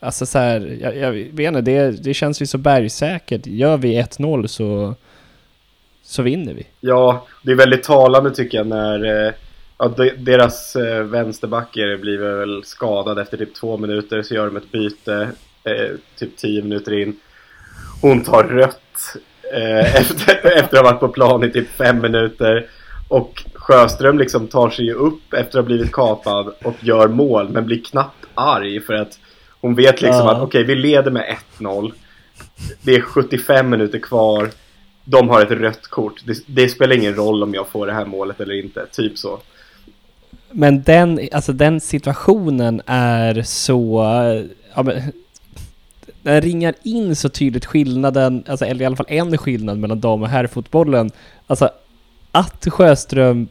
[0.00, 3.46] Alltså så här, jag, jag vet inte, det, det känns ju så bergsäkert.
[3.46, 4.94] Gör vi 1-0 så,
[6.02, 6.66] så vinner vi.
[6.80, 9.32] Ja, det är väldigt talande tycker jag när eh,
[9.78, 14.56] ja, de, deras eh, vänsterbacker blir väl skadad efter typ två minuter så gör de
[14.56, 15.28] ett byte
[15.64, 17.16] eh, typ tio minuter in.
[18.02, 19.16] Hon tar rött
[19.54, 22.66] eh, efter, efter att ha varit på plan i typ fem minuter.
[23.08, 27.66] Och Sjöström liksom tar sig upp efter att ha blivit kapad och gör mål men
[27.66, 29.18] blir knappt arg för att
[29.60, 30.32] hon vet liksom Ja.
[30.32, 31.92] att okej vi leder med 1-0.
[32.82, 34.50] Det är 75 minuter kvar.
[35.04, 36.22] De har ett rött kort.
[36.26, 38.86] Det, det spelar ingen roll om jag får det här målet eller inte.
[38.92, 39.40] Typ så.
[40.58, 44.04] Men den, alltså den situationen är så...
[44.74, 45.02] Ja, men,
[46.22, 50.22] den ringar in så tydligt skillnaden, alltså, eller i alla fall en skillnad mellan dam
[50.22, 51.10] och herrfotbollen.
[51.46, 51.70] Alltså
[52.32, 53.48] att Sjöström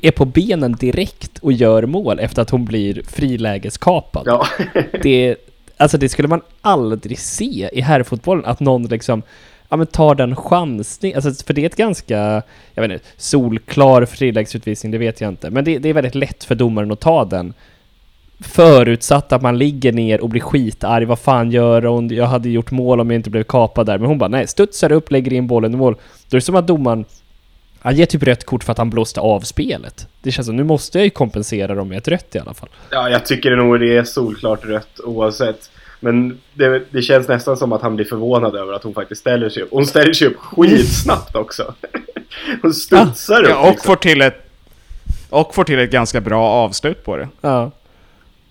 [0.00, 4.22] är på benen direkt och gör mål efter att hon blir frilägeskapad.
[4.26, 4.46] Ja.
[5.02, 5.36] Det,
[5.76, 9.22] alltså det skulle man aldrig se i herrfotbollen, att någon liksom
[9.70, 12.42] ja, men tar den chansning, alltså för det är ett ganska,
[12.74, 16.44] jag vet inte, solklar friläggsutvisning, det vet jag inte, men det, det är väldigt lätt
[16.44, 17.54] för domaren att ta den.
[18.40, 22.08] Förutsatt att man ligger ner och blir skitarg, vad fan gör hon?
[22.08, 24.92] Jag hade gjort mål om jag inte blev kapad där, men hon bara nej, studsar
[24.92, 25.94] upp, lägger in bollen i mål.
[26.28, 27.04] Då är det som att domaren
[27.82, 30.08] han ger typ rött kort för att han blåste av spelet.
[30.22, 32.68] Det känns som, nu måste jag ju kompensera dem med ett rött i alla fall.
[32.90, 35.70] ja, jag tycker nog det är solklart rött oavsett.
[36.00, 39.48] Men det, det känns nästan som att han blir förvånad över att hon faktiskt ställer
[39.48, 39.68] sig upp.
[39.72, 41.74] Hon ställer sig upp skitsnabbt också.
[42.62, 43.86] Hon studsar upp Ja, och, liksom.
[43.86, 44.50] får till ett,
[45.30, 47.28] och får till ett ganska bra avslut på det.
[47.40, 47.70] Ja.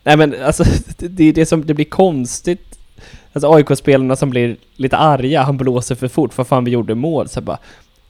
[0.04, 0.64] Nej men alltså,
[0.98, 2.80] det- är det som, det blir konstigt.
[3.34, 7.30] Alltså AIK-spelarna som blir lite arga, han blåser för fort, för fan vi gjorde mål.
[7.30, 7.58] Så bara,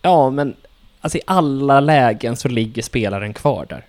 [0.02, 0.56] ja men,
[1.02, 3.86] alltså i alla lägen så ligger spelaren kvar där.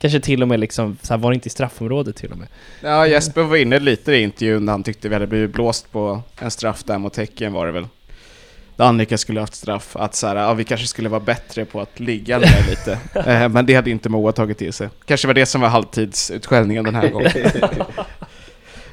[0.00, 2.48] Kanske till och med liksom, så här, var det inte i straffområdet till och med?
[2.80, 6.22] Ja, Jesper var inne lite i intervjun när han tyckte vi hade blivit blåst på
[6.38, 7.86] en straff där mot Häcken var det väl.
[8.76, 11.80] Där Annika skulle haft straff, att så här, ja, vi kanske skulle vara bättre på
[11.80, 12.98] att ligga ner lite.
[13.30, 14.88] Eh, men det hade inte Moa tagit till sig.
[15.04, 17.30] Kanske var det som var halvtidsutskällningen den här gången.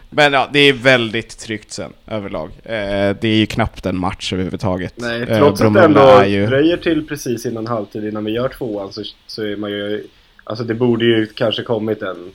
[0.10, 2.50] Men ja, det är väldigt tryggt sen överlag.
[2.64, 4.94] Eh, det är ju knappt en match överhuvudtaget.
[4.96, 6.48] Nej, Eh, trots att det ändå ju...
[6.48, 10.08] dröjer till precis innan halvtid innan vi gör tvåan så, så är man ju...
[10.50, 12.32] Alltså det borde ju kanske kommit en,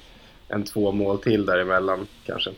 [0.48, 2.50] en två mål till däremellan kanske.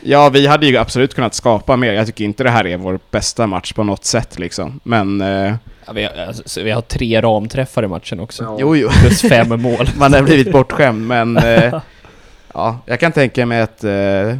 [0.00, 1.92] Ja, vi hade ju absolut kunnat skapa mer.
[1.92, 4.80] Jag tycker inte det här är vår bästa match på något sätt liksom.
[4.84, 5.20] Men...
[5.20, 5.54] Eh,
[5.88, 8.42] Ja, vi, har, alltså, vi har tre ramträffar i matchen också.
[8.42, 8.56] Ja.
[8.60, 8.88] jo, jo.
[8.88, 9.88] Plus fem mål.
[9.96, 11.36] Man har blivit bortskämd, men...
[11.36, 11.80] Eh,
[12.54, 14.36] ja, jag kan tänka mig att, eh,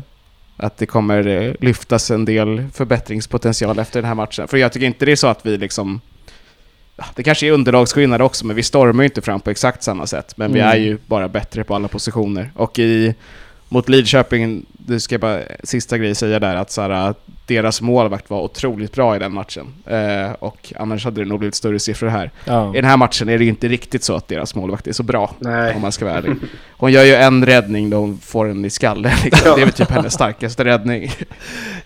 [0.56, 4.48] att det kommer lyftas en del förbättringspotential efter den här matchen.
[4.48, 6.00] För jag tycker inte det är så att vi liksom...
[7.14, 10.32] Det kanske är underlagsskillnad också, men vi stormar ju inte fram på exakt samma sätt.
[10.36, 10.72] Men vi Mm.
[10.72, 12.50] är ju bara bättre på alla positioner.
[12.54, 13.14] Och i,
[13.68, 17.14] mot Lidköping, det ska jag bara sista grej säga där, att så här,
[17.46, 19.66] deras målvakt var otroligt bra i den matchen.
[19.86, 22.30] Eh, och annars hade det nog blivit större siffror här.
[22.44, 22.72] Ja.
[22.72, 25.02] I den här matchen är det ju inte riktigt så att deras målvakt är så
[25.02, 25.74] bra, Nej.
[25.74, 26.36] om man ska vara ärlig.
[26.70, 29.12] Hon gör ju en räddning då hon får den i skallen.
[29.24, 29.54] Liksom.
[29.54, 31.10] Det är väl typ hennes starkaste räddning.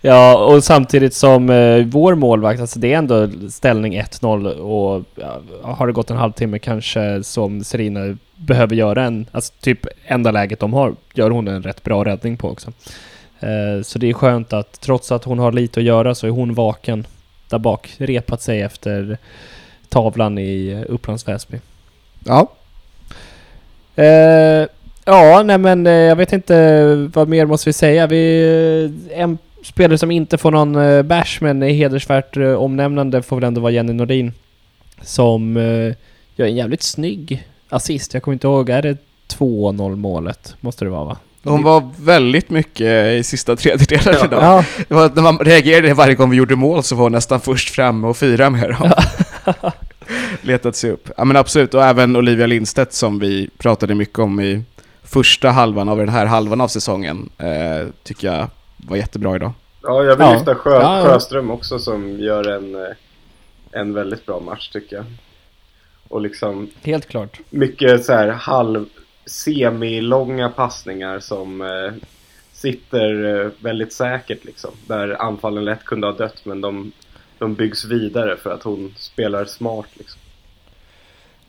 [0.04, 5.40] Ja, och samtidigt som eh, vår målvakt, alltså det är ändå ställning 1-0 och ja,
[5.62, 10.60] har det gått en halvtimme kanske som Serina behöver göra en, alltså typ enda läget
[10.60, 12.72] de har, gör hon en rätt bra räddning på också.
[13.40, 16.30] Eh, så det är skönt att trots att hon har lite att göra så är
[16.30, 17.06] hon vaken
[17.48, 19.18] där bak, repat sig efter
[19.88, 21.60] tavlan i Upplands Väsby.
[22.24, 22.48] Ja.
[23.96, 24.66] Eh,
[25.04, 28.06] ja, nej men eh, jag vet inte vad mer måste vi säga.
[28.06, 28.42] Vi,
[29.12, 33.60] eh, en spelare som inte får någon bash men är hedersvärt omnämnande får väl ändå
[33.60, 34.32] vara Jenny Nordin.
[35.02, 35.56] Som
[36.36, 38.14] gör en jävligt snygg assist.
[38.14, 38.96] Jag kommer inte ihåg, är det
[39.38, 40.56] 2-0 målet?
[40.60, 41.16] Måste det vara va?
[41.44, 44.24] Hon var väldigt mycket i sista tredjedelen Ja.
[44.24, 44.42] idag.
[44.42, 47.40] Ja, Det var, när man reagerade varje gång vi gjorde mål så var hon nästan
[47.40, 48.92] först fram och fira med dem.
[50.42, 51.08] Letat sig upp.
[51.16, 54.62] Ja men absolut, och även Olivia Lindstedt som vi pratade mycket om i
[55.02, 59.52] första halvan av den här halvan av säsongen, eh, tycker jag var jättebra idag.
[59.82, 60.32] Ja, jag vill Ja.
[60.34, 61.04] lyfta Sjö, Ja, ja.
[61.04, 65.04] Sjöström också som gör en, eh, en väldigt bra match tycker jag.
[66.12, 67.40] Och liksom helt klart.
[67.50, 68.86] mycket så här halv
[69.26, 71.92] semilånga passningar som eh,
[72.52, 74.70] sitter eh, väldigt säkert liksom.
[74.86, 76.92] Där anfallen lätt kunde ha dött men de,
[77.38, 80.20] de byggs vidare för att hon spelar smart liksom.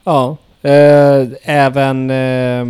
[0.03, 2.65] Ja, eh, även eh,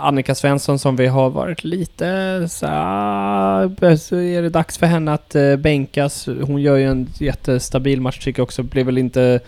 [0.00, 2.06] Annika Svensson som vi har varit lite
[2.48, 2.66] så,
[3.98, 6.26] så är det dags för henne att eh, bänkas.
[6.26, 8.62] Hon gör ju en jättestabil match tycker jag också.
[8.62, 9.40] Blev väl inte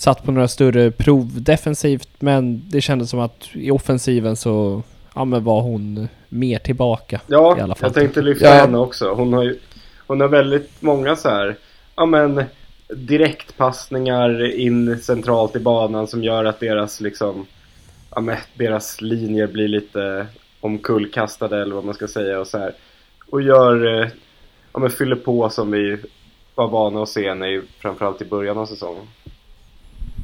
[0.00, 4.82] satt på några större prov defensivt men det kändes som att i offensiven så
[5.14, 7.20] ja, men var hon mer tillbaka.
[7.26, 7.86] Ja, I alla fall.
[7.88, 8.52] jag tänkte lyfta Ja.
[8.52, 9.12] henne också.
[9.14, 9.58] Hon har ju
[10.06, 11.56] hon har väldigt många så här,
[11.96, 12.44] ja men
[12.96, 17.46] direktpassningar in centralt i banan som gör att deras liksom,
[18.14, 20.26] ja men deras linjer blir lite
[20.60, 22.72] omkullkastade eller vad man ska säga och så här.
[23.30, 24.08] Och gör, eh,
[24.72, 25.98] ja men fyller på som vi
[26.54, 29.04] var vana att se henne i, framförallt i början av säsongen.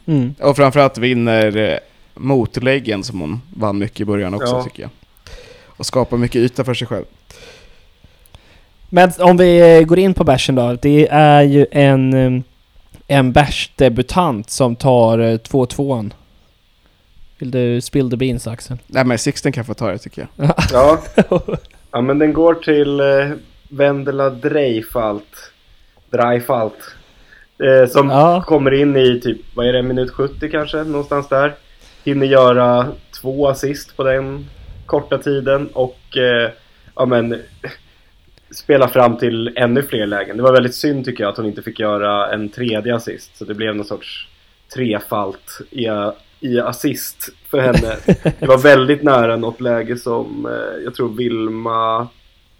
[0.06, 0.34] Mm.
[0.40, 1.78] Och framförallt vinner eh,
[2.14, 4.62] motläggen som hon vann mycket i början också Ja.
[4.64, 4.90] tycker jag.
[5.66, 7.04] Och skapar mycket yta för sig själv.
[8.88, 10.78] Men om vi eh, går in på bärsen då.
[10.82, 12.42] Det är ju en, eh,
[13.06, 16.12] en bärsdebutant som tar eh, 2-2an.
[17.38, 18.78] Vill du spill the beans Axel?
[18.86, 20.50] Nej men Sixten kan få ta det tycker jag.
[20.72, 20.98] Ja,
[21.92, 23.00] ja men den går till
[23.68, 25.52] Vendela Dreifalt.
[26.10, 26.78] Dreifalt.
[27.58, 28.42] Eh, som Ja.
[28.46, 30.84] kommer in i typ, vad är det, minut 70 kanske?
[30.84, 31.54] Någonstans där.
[32.04, 32.86] Hinner göra
[33.20, 34.46] två assist på den
[34.86, 36.50] korta tiden och eh,
[36.94, 37.42] ja men
[38.50, 40.36] spela fram till ännu fler lägen.
[40.36, 43.36] Det var väldigt synd tycker jag att hon inte fick göra en tredje assist.
[43.36, 44.28] Så det blev någon sorts
[44.74, 45.86] trefalt i,
[46.40, 47.96] i assist för henne.
[48.38, 52.08] Det var väldigt nära något läge som eh, jag tror Vilma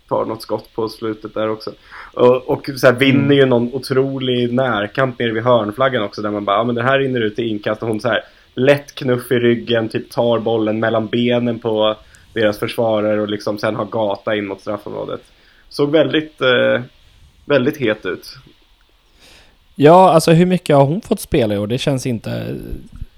[0.09, 1.71] tar något skott på slutet där också.
[2.15, 6.45] Och, och så här, vinner ju någon otrolig närkamp nere vid hörnflaggan också där man
[6.45, 8.21] bara, ja men det här rinner ut i inkast och hon så här
[8.55, 11.97] lätt knuff i ryggen, typ tar bollen mellan benen på
[12.33, 15.21] deras försvarare och liksom sen har gata in mot straffområdet.
[15.69, 16.83] Såg väldigt, eh,
[17.45, 18.35] väldigt het ut.
[19.75, 21.67] Ja, alltså hur mycket har hon fått spela i år?
[21.67, 22.57] Det känns inte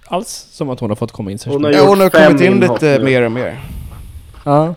[0.04, 2.40] alls som att hon har fått komma in så Hon har Ja, hon har kommit
[2.42, 3.04] in lite nu.
[3.04, 3.60] mer och mer.
[4.44, 4.74] Ja.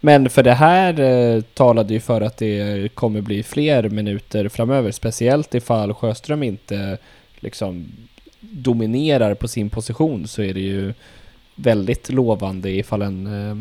[0.00, 4.90] Men för det här eh, talade ju för att det kommer bli fler minuter framöver.
[4.90, 6.98] Speciellt ifall Sjöström inte
[7.40, 7.86] liksom
[8.40, 10.92] dominerar på sin position så är det ju
[11.54, 13.26] väldigt lovande ifall en...
[13.26, 13.56] Eh,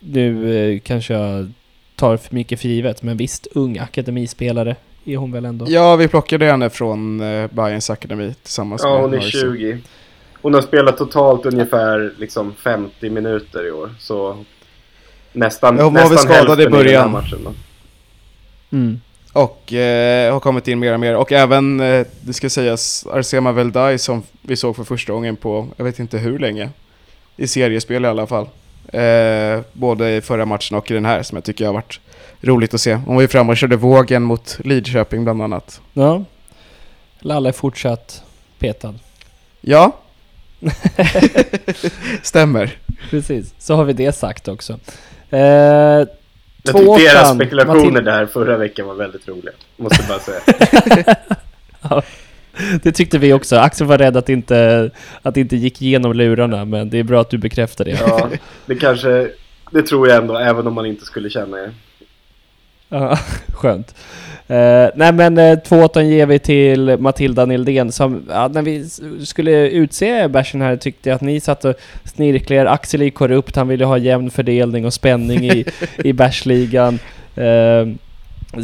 [0.00, 1.52] nu eh, kanske jag
[1.96, 5.66] tar för mycket för givet, men visst ung akademispelare är hon väl ändå?
[5.68, 9.40] Ja, vi plockade henne från eh, Bayerns akademi tillsammans Ja, med hon är Marcy.
[9.40, 9.78] 20.
[10.42, 13.94] Hon har spelat totalt ungefär liksom 50 minuter i år.
[13.98, 14.44] Så
[15.32, 17.12] nästan, Ja, hon var väl nästan skadad i hälften den här början.
[17.12, 17.52] matchen då.
[18.76, 19.00] Mm.
[19.32, 21.16] Och eh, har kommit in mer och mer.
[21.16, 25.68] Och även, eh, det ska sägas, Arsema Veldai som vi såg för första gången på,
[25.76, 26.70] jag vet inte hur länge.
[27.36, 28.48] I seriespel i alla fall.
[28.92, 32.00] Eh, både i förra matchen och i den här som jag tycker har varit
[32.40, 32.94] roligt att se.
[32.94, 35.80] Hon var ju framme och körde vågen mot Lidköping bland annat.
[35.92, 36.24] Ja.
[37.20, 38.22] Lalle är fortsatt
[38.58, 38.94] petad.
[39.60, 39.92] Ja.
[42.22, 42.78] Stämmer.
[43.10, 44.78] Precis, så har vi det sagt också.
[45.32, 46.06] Eh,
[46.64, 49.52] Jag tyckte era spekulationer Matilda- där förra veckan var väldigt roliga.
[49.76, 50.40] Måste bara säga.
[51.90, 52.02] Ja,
[52.82, 53.56] det tyckte vi också.
[53.56, 54.90] Axel var rädd att det inte,
[55.22, 57.90] att det inte gick igenom lurarna, men det är bra att du bekräftar det.
[58.06, 58.28] Ja,
[58.66, 59.28] det kanske...
[59.70, 61.70] Det tror jag ändå, även om man inte skulle känna er.
[62.92, 63.18] Ja,
[63.52, 63.94] skönt.
[64.46, 68.88] Eh, nej men uh, 2-8 ger vi till Matilda Nildén som, ja, när vi
[69.26, 71.74] skulle utse bärsen här tyckte jag att ni satt och
[72.04, 72.66] snirklade er.
[72.66, 75.64] Axel är korrupt, han ville ha jämn fördelning och spänning i,
[76.04, 76.98] i bärsligan.
[77.38, 77.94] Uh,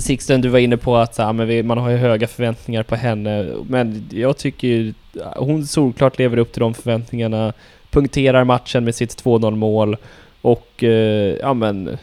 [0.01, 2.97] Sixten, du var inne på att ja, men vi, man har ju höga förväntningar på
[2.97, 4.95] henne, men jag tycker ju
[5.37, 7.53] hon solklart lever upp till de förväntningarna,
[7.91, 9.97] punkterar matchen med sitt 2-0 mål
[10.43, 11.99] och eh, ja men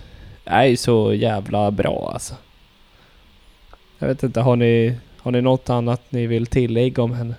[0.46, 2.34] är ju så jävla bra alltså.
[4.00, 7.36] Jag vet inte, har ni, har ni något annat ni vill tillägga om henne?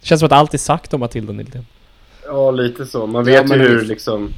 [0.00, 1.66] Det känns som att allt är sagt om Matilda Nildén.
[2.24, 3.06] Ja, lite så.
[3.06, 4.30] Man Ja, vet men ju hur liksom...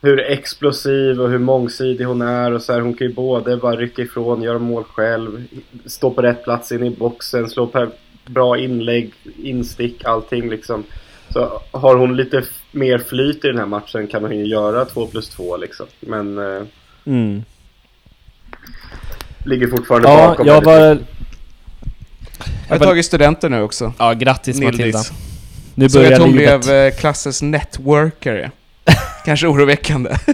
[0.00, 3.76] Hur explosiv och hur mångsidig hon är och så här, Hon kan ju både bara
[3.76, 5.44] rycka ifrån, göra mål själv,
[5.86, 7.90] stå på rätt plats in i boxen, slå per
[8.26, 10.84] bra inlägg, instick, allting liksom.
[11.28, 12.42] Så har hon lite
[12.72, 15.86] mer flyt i den här matchen kan hon ju göra 2 plus 2 liksom.
[16.00, 16.62] Men eh,
[17.06, 17.44] Mm.
[19.44, 20.98] ligger fortfarande Ja, bakom jag var...
[22.68, 23.92] Jag har tagit studenter nu också.
[23.98, 24.84] Ja, grattis Matilda.
[24.84, 25.12] Nildis.
[25.74, 26.64] Nu Så börjar att hon livet.
[26.64, 28.50] blev eh, klassens networkare.
[29.24, 30.10] Kanske oroväckande.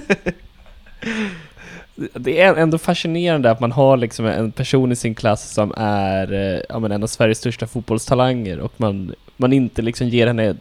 [2.15, 6.33] Det är ändå fascinerande att man har liksom en person i sin klass som är
[6.33, 10.57] eh, ja, men en av Sveriges största fotbollstalanger och man, man inte liksom ger henne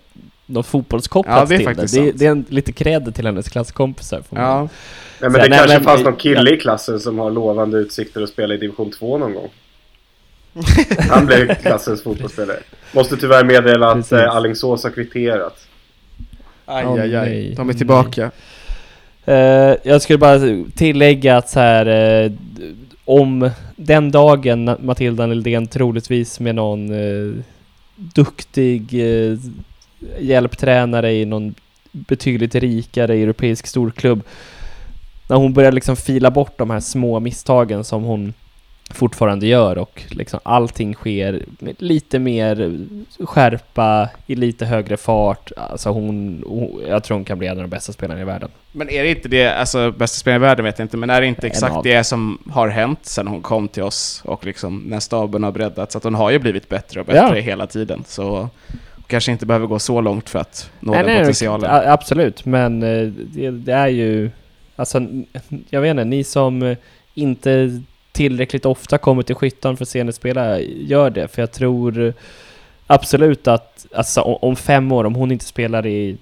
[0.45, 2.01] något fotbollskopplat Ja, det är till det.
[2.05, 4.22] Det, det är en, lite cred till hennes klasskompisar.
[4.30, 4.70] får man- Ja.
[5.22, 7.78] Nej, men Så, det nej, kanske men- fanns någon kille i klassen som har lovande
[7.78, 9.49] utsikter att spela i division 2 någon gång.
[11.09, 12.59] Han blev klassens fotbollsspelare.
[12.93, 15.67] Måste tyvärr meddela att eh, Alingsås har kvitterat.
[16.65, 17.53] Aj, aj, aj.
[17.57, 18.32] De är tillbaka.
[19.26, 20.39] Eh, jag skulle bara
[20.76, 21.86] tillägga att så här,
[22.30, 22.74] d-
[23.05, 27.34] om den dagen Matilda Nildén troligtvis med någon eh,
[27.95, 28.93] duktig
[30.20, 31.55] hjälptränare i någon
[31.91, 34.22] betydligt rikare europeisk storklubb,
[35.30, 38.34] när hon börjar liksom fila bort de här små misstagen som hon
[38.91, 42.77] fortfarande gör och liksom allting sker med lite mer
[43.25, 45.51] skärpa, i lite högre fart.
[45.57, 48.49] Alltså hon, hon, jag tror hon kan bli en av de bästa spelarna i världen.
[48.71, 51.21] Men är det inte det, alltså bästa spelaren i världen vet jag inte, men är
[51.21, 54.99] det inte exakt det som har hänt sen hon kom till oss och liksom när
[54.99, 55.95] staben har breddats?
[55.95, 57.41] Att hon har ju blivit bättre och bättre Ja.
[57.43, 58.03] hela tiden.
[58.07, 58.38] Så
[58.95, 61.91] hon kanske inte behöver gå så långt för att nå Nej, den nej, potentialen.
[61.91, 64.32] absolut, men eh, det, det är ju...
[64.80, 65.01] Alltså,
[65.69, 66.77] jag vet inte, ni som eh,
[67.13, 71.27] inte tillräckligt ofta kommer till skyttan för att se henne spela, gör det.
[71.27, 72.13] För jag tror
[72.88, 76.17] absolut att alltså, om, fem år, om hon inte spelar i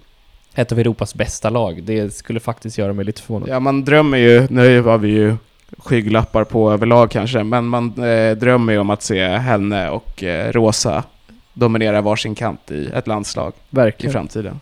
[0.55, 3.49] ett av Europas bästa lag, det skulle faktiskt göra mig lite förvånad.
[3.49, 5.35] Ja, man drömmer ju, nu har vi ju
[5.77, 10.51] skygglappar på överlag kanske, men man eh, drömmer ju om att se henne och eh,
[10.51, 11.03] Rosa
[11.53, 14.13] dominera varsin kant i ett landslag i Verkligen.
[14.13, 14.59] framtiden.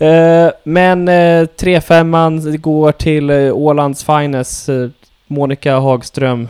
[0.00, 4.88] Eh, men eh, 3-5 går till eh, Ålands finest, eh,
[5.26, 6.48] Monica Hagström.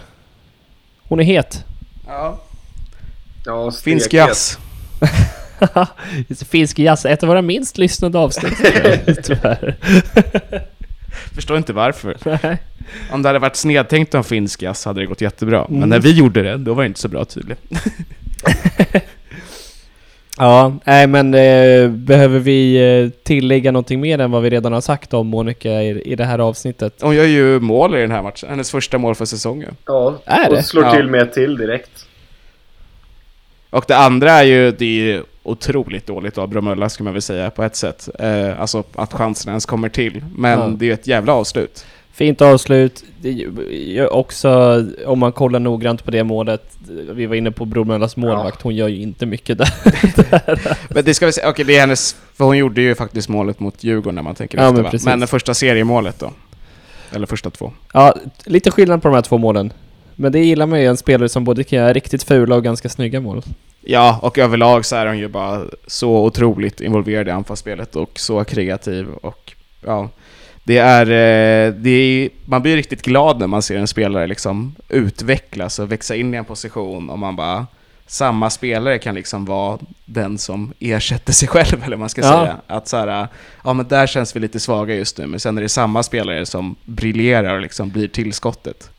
[1.03, 1.65] Hon är het.
[2.07, 2.41] Ja.
[3.45, 4.59] Ja, Finsk jazz.
[6.51, 8.59] Finsk jazz, ett av våra minst lyssnade avsnitt.
[9.25, 9.77] Tyvärr.
[11.35, 12.17] Förstår inte varför.
[12.43, 12.59] Nej.
[13.11, 15.65] Om det hade varit snedtänkt om finsk jazz hade det gått jättebra.
[15.65, 15.81] Mm.
[15.81, 17.63] Men när vi gjorde det, då var det inte så bra tydligen.
[20.41, 24.81] Ja, nej men eh, behöver vi eh, tillägga någonting mer än vad vi redan har
[24.81, 26.95] sagt om Monica i, i det här avsnittet?
[27.01, 28.49] Hon gör ju mål i den här matchen.
[28.51, 29.77] Hennes första mål för säsongen.
[29.87, 30.63] Ja, Är och det?
[30.63, 30.93] slår Ja.
[30.95, 32.07] till med ett till direkt.
[33.71, 37.23] Och det andra är ju, det är ju otroligt dåligt av Bromölla ska man väl
[37.23, 38.09] säga på ett sätt.
[38.19, 40.25] Eh, alltså att chansen ens kommer till.
[40.37, 40.67] Men Ja.
[40.67, 41.87] det är ju ett jävla avslut.
[42.21, 43.05] Fint avslut.
[44.11, 46.77] Också, om man kollar noggrant på det målet,
[47.13, 49.69] vi var inne på Bromöllas målvakt, hon gör ju inte mycket där.
[50.95, 53.61] Men det ska vi säga, okej det är hennes För hon gjorde ju faktiskt målet
[53.61, 54.99] mot Djurgården när man tänker Ja, efter men va?
[55.05, 56.33] Men det första seriemålet då?
[57.13, 57.73] Eller första två?
[57.93, 59.73] Ja, lite skillnad på de här två målen.
[60.15, 62.89] Men det gillar man ju, en spelare som både kan göra riktigt fula och ganska
[62.89, 63.43] snygga mål.
[63.81, 68.45] Ja, och överlag så är hon ju bara så otroligt involverad i anfallsspelet och så
[68.45, 69.53] kreativ och
[69.87, 70.09] ja,
[70.65, 74.75] det är, eh, det är, man blir riktigt glad när man ser en spelare liksom
[74.89, 77.67] utvecklas och växa in i en position och man bara
[78.07, 82.27] samma spelare kan liksom vara den som ersätter sig själv eller vad man ska Ja.
[82.45, 82.57] säga.
[82.67, 83.29] Att så här,
[83.65, 86.47] ja men där känns vi lite svaga just nu, men sen är det samma spelare
[86.47, 88.91] som briljerar och liksom blir tillskottet.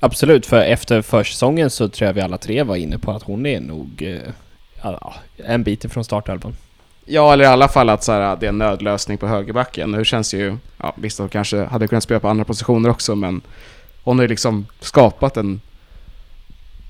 [0.00, 3.46] Absolut, för efter försäsongen så tror jag vi alla tre var inne på att hon
[3.46, 4.02] är nog
[4.82, 4.94] eh,
[5.36, 6.56] en bit ifrån startelvan.
[7.06, 9.90] Ja, eller i alla fall att så här, det är en nödlösning på högerbacken.
[9.90, 13.14] Nu känns det ju, ja, visst hon kanske hade kunnat spela på andra positioner också,
[13.14, 13.40] men
[14.02, 15.60] hon har ju liksom skapat en,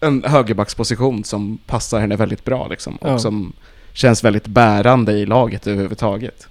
[0.00, 3.18] en högerbacksposition som passar henne väldigt bra liksom, och Ja.
[3.18, 3.52] som
[3.92, 6.48] känns väldigt bärande i laget överhuvudtaget.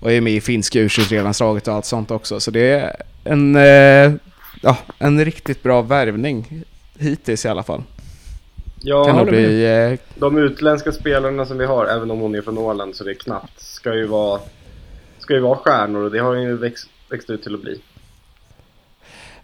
[0.00, 4.12] Och är med i finska U23-landslaget och allt sånt också, så det är en, eh,
[4.62, 6.62] ja, en riktigt bra värvning
[6.98, 7.82] hittills i alla fall.
[8.80, 12.42] Ja, kan nog bli eh, de utländska spelarna som vi har, även om hon är
[12.42, 14.40] från Åland så det är knappt, ska ju vara,
[15.18, 17.80] ska ju vara stjärnor och det har hon ju växt, växt ut till att bli.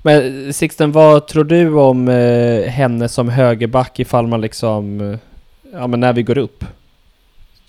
[0.02, 5.00] Men Sixten, vad tror du om eh, henne som högerback ifall man liksom...
[5.00, 5.18] Eh,
[5.72, 6.64] ja men när vi går upp?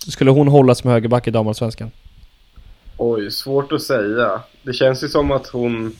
[0.08, 1.90] Skulle hon hålla som högerback i damallsvenskan?
[2.96, 4.40] Oj, svårt att säga.
[4.62, 5.96] Det känns ju som att hon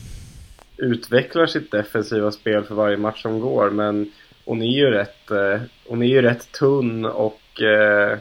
[0.77, 4.13] utvecklar sitt defensiva spel för varje match som går, men
[4.45, 8.19] hon är ju rätt, eh, hon är ju rätt tunn och eh,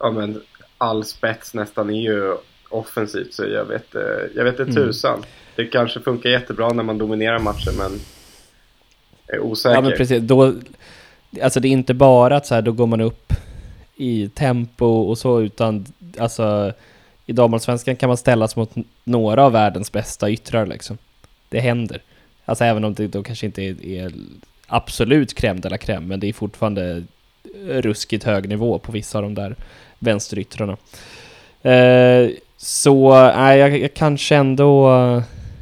[0.00, 0.42] ja men
[0.78, 2.36] all spets nästan är ju
[2.68, 4.02] offensivt så jag vet, eh,
[4.36, 4.74] jag vet inte Mm.
[4.74, 5.24] tusan.
[5.56, 8.00] Det kanske funkar jättebra när man dominerar matchen men
[9.26, 9.74] är osäker.
[9.74, 10.54] Ja men precis, då...
[11.42, 13.32] Alltså det är inte bara att så här, då går man upp
[13.96, 15.86] i tempo och så utan
[16.18, 16.72] alltså
[17.26, 18.70] i damallsvenskan kan man ställas mot
[19.04, 20.98] några av världens bästa yttrar liksom.
[21.48, 22.02] Det händer.
[22.44, 24.12] Alltså även om det då kanske inte är, är
[24.72, 27.02] absolut crème de la crème men det är fortfarande
[27.68, 29.56] ruskigt hög nivå på vissa av de där
[29.98, 30.76] vänsteryttrarna.
[31.62, 34.90] Eh, så nej, jag, jag kanske ändå...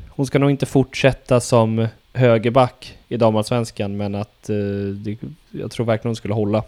[0.09, 4.57] hon ska nog inte fortsätta som högerback i damallsvenskan men att eh,
[4.95, 5.17] det,
[5.51, 6.63] jag tror verkligen hon skulle hålla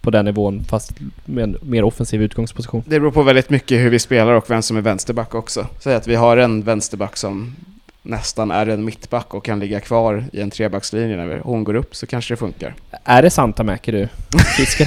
[0.00, 0.92] på den nivån fast
[1.24, 2.82] med en mer offensiv utgångsposition.
[2.86, 5.66] Det beror på väldigt mycket hur vi spelar och vem som är vänsterback också.
[5.80, 7.56] Säg att vi har en vänsterback som
[8.02, 11.96] nästan är en mittback och kan ligga kvar i en trebackslinje när hon går upp
[11.96, 12.74] så kanske det funkar.
[13.04, 14.08] Är det Santamäki du
[14.56, 14.86] fiskar?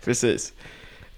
[0.04, 0.52] Precis.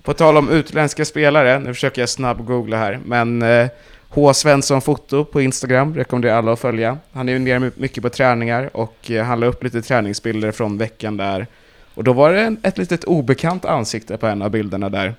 [0.02, 3.68] På tal om utländska spelare, nu försöker jag snabb-googla här, men eh,
[4.08, 4.34] H.
[4.34, 6.98] Svensson Foto på Instagram rekommenderar alla att följa.
[7.12, 10.78] Han är ju ner mycket på träningar och eh, han la upp lite träningsbilder från
[10.78, 11.46] veckan där.
[11.94, 15.14] Och då var det ett litet obekant ansikte på en av bilderna där.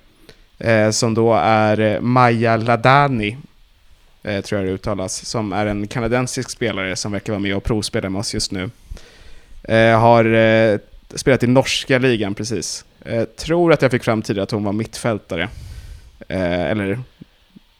[0.58, 3.36] Eh, som då är Maja Ladani,
[4.24, 7.64] eh, tror jag det uttalas, som är en kanadensisk spelare som verkar vara med och
[7.64, 8.70] provspela med oss just nu.
[9.62, 10.78] Eh, har eh,
[11.14, 12.84] spelat i norska ligan precis.
[13.04, 15.48] Eh, tror att jag fick fram tidigare att hon var mittfältare.
[16.28, 17.00] Eh, eller,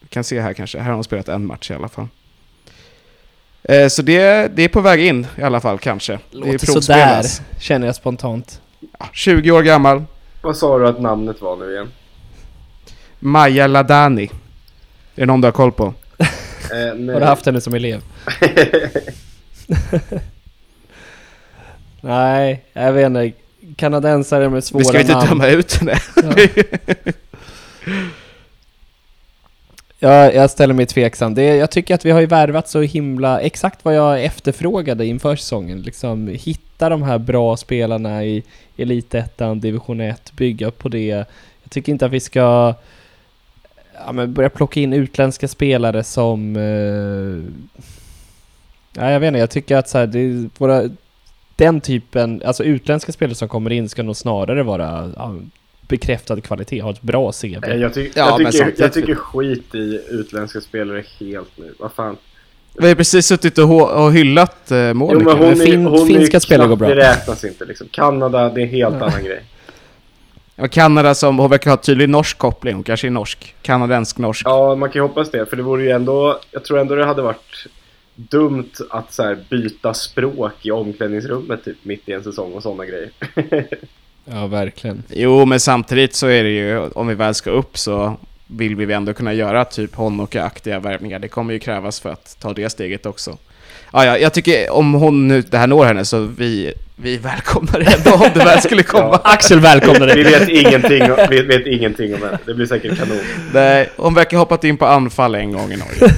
[0.09, 0.79] kan se här kanske.
[0.79, 2.09] Här har hon spelat en match i alla fall.
[3.63, 6.13] Eh, så det, det är på väg in i alla fall kanske.
[6.13, 7.43] det Låter sådär, provspelas.
[7.61, 8.61] känner jag spontant.
[8.99, 10.05] Ja, 20 år gammal.
[10.43, 11.93] Vad sa du att namnet var nu igen?
[13.19, 14.25] Maja Ladani.
[14.25, 14.31] Är
[15.21, 15.95] det någon du har koll på?
[16.73, 17.13] Eh, nej.
[17.15, 18.03] Har du haft henne som elev?
[22.01, 23.33] Nej, jag vet inte.
[23.77, 25.29] Kanadensare med svåra Vi ska inte namn.
[25.29, 25.95] döma ut henne.
[26.17, 26.35] Ja.
[29.99, 31.35] Jag, jag ställer mig tveksam.
[31.35, 35.37] Det, jag tycker att vi har ju värvat så himla exakt vad jag efterfrågade inför
[35.37, 35.83] säsongen.
[35.83, 38.43] Liksom hitta de här bra spelarna i
[38.77, 41.07] Elitettan, Division 1, bygga på det.
[41.07, 42.75] Jag tycker inte att vi ska
[44.07, 46.57] ja, men börja plocka in utländska spelare som...
[46.57, 47.83] Eh,
[49.03, 50.83] ja, jag vet inte, jag tycker att så här, det är våra,
[51.57, 55.35] den typen, alltså utländska spelare som kommer in ska nog snarare vara ja,
[55.89, 57.47] bekräftad kvalitet, ha ett bra CV.
[57.47, 61.75] Jag, ty- Ja, jag, men tycker, jag tycker skit i utländska spelare helt nu.
[61.79, 62.17] Vad fan.
[62.79, 65.25] Vi har precis suttit och, och hyllat eh, Jo, Monica.
[65.25, 66.89] men hon är, fin- hon finska är spelare går bra.
[66.89, 67.89] Det räknas inte liksom.
[67.91, 69.43] Kanada, det är en helt annan grej.
[70.57, 72.75] Och Kanada som verkar ha tydlig norsk koppling.
[72.75, 73.55] Hon kanske är norsk.
[73.63, 74.47] Kanadensk-norsk.
[74.47, 75.47] Ja, man kan ju hoppas det.
[75.47, 76.41] För det vore ju ändå...
[76.51, 77.67] Jag tror ändå det hade varit
[78.17, 82.85] dumt att så här, byta språk i omklädningsrummet typ mitt i en säsong och sådana
[82.85, 83.11] grejer.
[84.27, 85.03] Ja, verkligen.
[85.09, 88.95] Jo, men samtidigt så är det ju, om vi väl ska upp så vill vi
[88.95, 91.19] ändå kunna göra typ Honoka-aktiga värvningar.
[91.19, 93.39] Det kommer ju krävas för att ta det steget också.
[93.97, 97.81] Ja, ja, jag tycker om hon nu, det här når henne så vi, vi välkomnar
[97.81, 99.17] ändå om det väl skulle komma.
[99.25, 100.33] Axel välkomnar Vi dig!
[100.39, 102.39] vet ingenting, om- vi vet ingenting om henne.
[102.47, 103.19] Det blir säkert kanon.
[103.55, 106.15] Nej, hon verkar hoppat in på anfall en gång i Norge.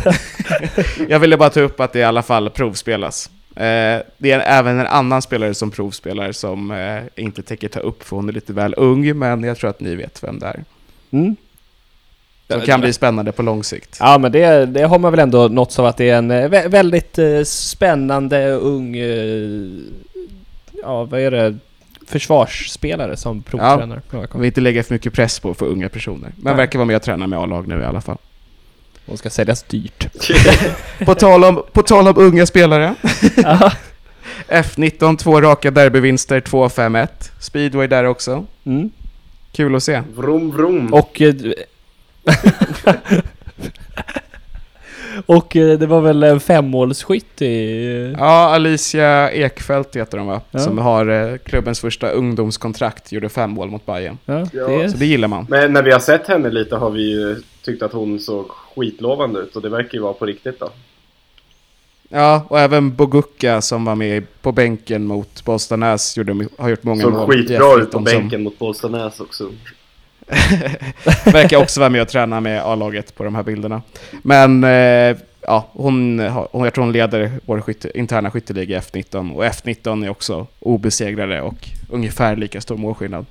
[1.09, 3.31] jag ville bara ta upp att det i alla fall provspelas.
[3.57, 8.03] Eh, det är även en annan spelare som provspelar som eh, inte tänker ta upp
[8.09, 10.65] för hon är lite väl ung, men jag tror att ni vet vem det är.
[11.11, 11.37] Mm.
[12.49, 13.97] Som kan bli spännande på lång sikt.
[14.01, 16.49] Ja men det, det har man väl ändå nåtts av att det är en eh,
[16.49, 19.71] vä- väldigt eh, spännande ung, eh,
[20.83, 21.57] ja vad är det,
[22.07, 24.03] försvarsspelare som provtränar.
[24.11, 24.27] Ja.
[24.33, 26.33] Jag vill inte lägga för mycket press på för unga personer.
[26.37, 26.55] Men Nej.
[26.55, 28.17] verkar vara med och träna med A-lag nu i alla fall.
[29.07, 30.09] Hon ska säljas dyrt.
[31.07, 32.95] På tal om, på tal om unga spelare.
[33.37, 33.73] Ja.
[34.49, 37.09] F19, två raka derbyvinster, 2-5-1.
[37.39, 38.47] Speedway där också.
[38.65, 38.91] mm.
[39.53, 40.03] Kul att se.
[40.17, 40.95] Vrom vrom.
[40.95, 41.23] Och...
[42.27, 42.95] eh,
[45.27, 48.15] Och eh, det var väl en femmålsskytt i...
[48.19, 50.41] Ja, Alicia Ekfeldt heter hon va?
[50.51, 50.59] Ja.
[50.59, 54.19] Som har eh, klubbens första ungdomskontrakt, gjorde fem mål mot Bayern.
[54.25, 54.67] Ja, Ja.
[54.69, 55.47] det Så det gillar man.
[55.49, 59.41] Men när vi har sett henne lite har vi ju tyckt att hon såg skitlovande
[59.41, 60.71] ut och det verkar ju vara på riktigt då.
[62.09, 67.03] Ja, och även Bogucka som var med på bänken mot Bollstanäs gjorde, har gjort många
[67.03, 67.35] Såg mål.
[67.35, 69.49] i skitbra ut på F19 bänken mot Bollstanäs också.
[71.25, 73.83] Verkar också vara med och träna med A-laget på de här bilderna.
[74.23, 76.19] Men eh, ja, hon,
[76.51, 79.35] hon, jag tror hon leder vår skytte, interna skytteliga i F19.
[79.35, 83.27] Och F19 är också obesegrade och ungefär lika stor målskillnad.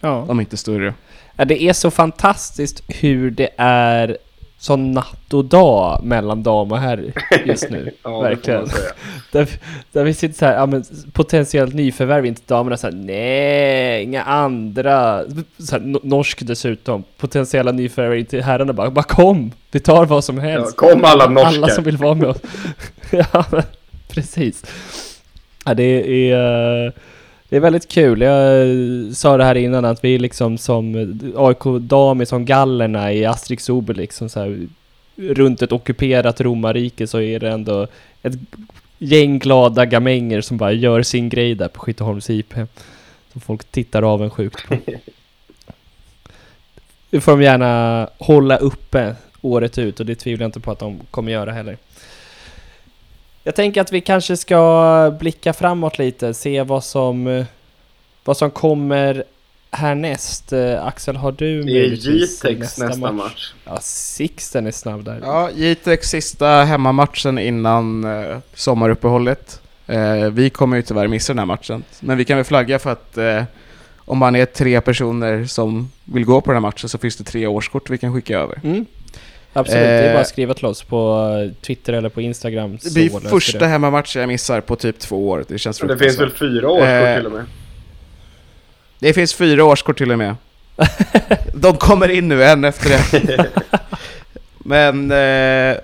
[0.00, 0.26] ja.
[0.28, 0.94] Om inte större.
[1.36, 4.16] Ja, det är så fantastiskt hur det är
[4.60, 7.12] så natt och dag mellan dam och herr
[7.44, 7.90] just nu.
[8.02, 8.66] Ja, Verkligen.
[9.32, 9.48] Där,
[9.92, 14.22] där vi sitter så här, ja men potentiellt nyförvärv, inte damerna så här, nej, inga
[14.22, 15.22] andra.
[15.58, 17.04] Så här, no- norsk dessutom.
[17.18, 19.52] Potentiella nyförvärv, inte herrarna bara, bara kom!
[19.70, 20.76] Vi tar vad som Ja, helst.
[20.76, 21.48] kom alla norskar.
[21.48, 22.38] Alla som vill vara med oss.
[23.10, 23.62] ja, men,
[24.08, 24.64] precis.
[25.64, 26.86] Ja, det är...
[26.86, 26.92] eh,
[27.48, 28.20] Det är väldigt kul.
[28.20, 32.44] Jag eh, sa det här innan att vi liksom som eh, AIK dam är som
[32.44, 33.98] gallerna i Asterix Obelix.
[33.98, 34.66] Liksom så här,
[35.16, 37.86] runt ett ockuperat romarrike så är det ändå
[38.22, 38.34] ett
[38.98, 42.54] gäng glada gamänger som bara gör sin grej där på Skytteholms IP.
[43.32, 44.76] Som folk tittar avundsjukt på.
[47.10, 50.78] Det får de gärna hålla uppe året ut och det tvivlar jag inte på att
[50.78, 51.76] de kommer göra heller.
[53.48, 57.44] Jag tänker att vi kanske ska blicka framåt lite, se vad som, eh,
[58.24, 59.24] vad som kommer
[59.70, 60.52] härnäst.
[60.52, 63.52] Eh, Axel, har du Det är möjligtvis Jitex nästa, match.
[63.64, 65.20] Ja, Sixten är snabb där.
[65.22, 69.60] Ja, Jitex sista hemmamatchen innan eh, sommaruppehållet.
[69.86, 71.84] Eh, vi kommer ju tyvärr missa den här matchen.
[72.00, 73.42] Men vi kan väl flagga för att eh,
[73.96, 77.24] om man är tre personer som vill gå på den här matchen så finns det
[77.24, 78.60] tre årskort vi kan skicka över.
[78.64, 78.86] Mm.
[79.58, 82.78] Absolut, det är Eh, bara att skriva till oss på eh, Twitter eller på Instagram.
[82.82, 83.66] Det blir första det.
[83.66, 85.44] hemmamatchen jag missar på typ två år.
[85.48, 87.44] Det känns det finns väl fyra årskort Eh, till och med.
[88.98, 90.34] Det finns fyra årskort till och med.
[91.54, 93.46] De kommer in nu, en efter en.
[94.58, 95.76] Men, eh,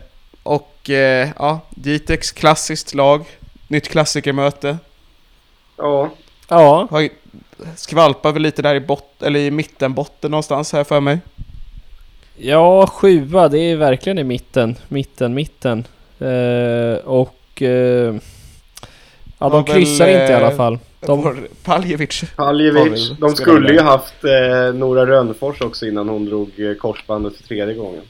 [0.43, 3.25] och eh, ja, Jitex klassiskt lag.
[3.69, 4.79] Nytt klassikermöte.
[5.77, 6.11] Ja,
[6.49, 6.89] Ja,
[7.77, 11.19] Skvalpar väl lite där i bott, eller i mittenbotten någonstans här för mig.
[12.37, 15.85] Ja, sjua, det är verkligen i mitten, mitten, mitten.
[16.19, 17.63] Eh, och...
[17.63, 18.15] Eh,
[19.39, 20.79] ja, de Har väl, kryssar inte i alla eh, fall.
[21.01, 22.25] De, Paljevic.
[22.37, 23.13] Paljevic.
[23.21, 27.75] De skulle ju haft eh, Nora Rönnfors också innan hon drog eh, korsbandet för tredje
[27.75, 28.03] gången.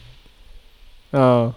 [1.11, 1.53] ja.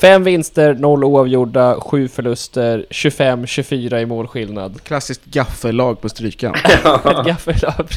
[0.00, 4.82] Fem vinster, noll oavgjorda, sju förluster, 25-24 i målskillnad.
[4.82, 6.54] Klassiskt gaffellag på strykan.
[6.54, 6.82] Ett
[7.26, 7.88] gaffelab.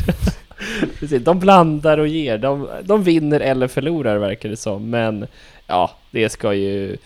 [0.99, 2.37] Precis, de blandar och ger.
[2.37, 4.89] De, de vinner eller förlorar verkar det som.
[4.89, 5.27] Men
[5.67, 6.97] ja, det ska ju...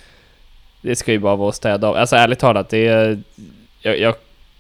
[0.82, 1.95] Det ska ju bara vara att städa av.
[1.95, 3.20] Alltså ärligt talat, det är...
[3.82, 4.16] Jag, jag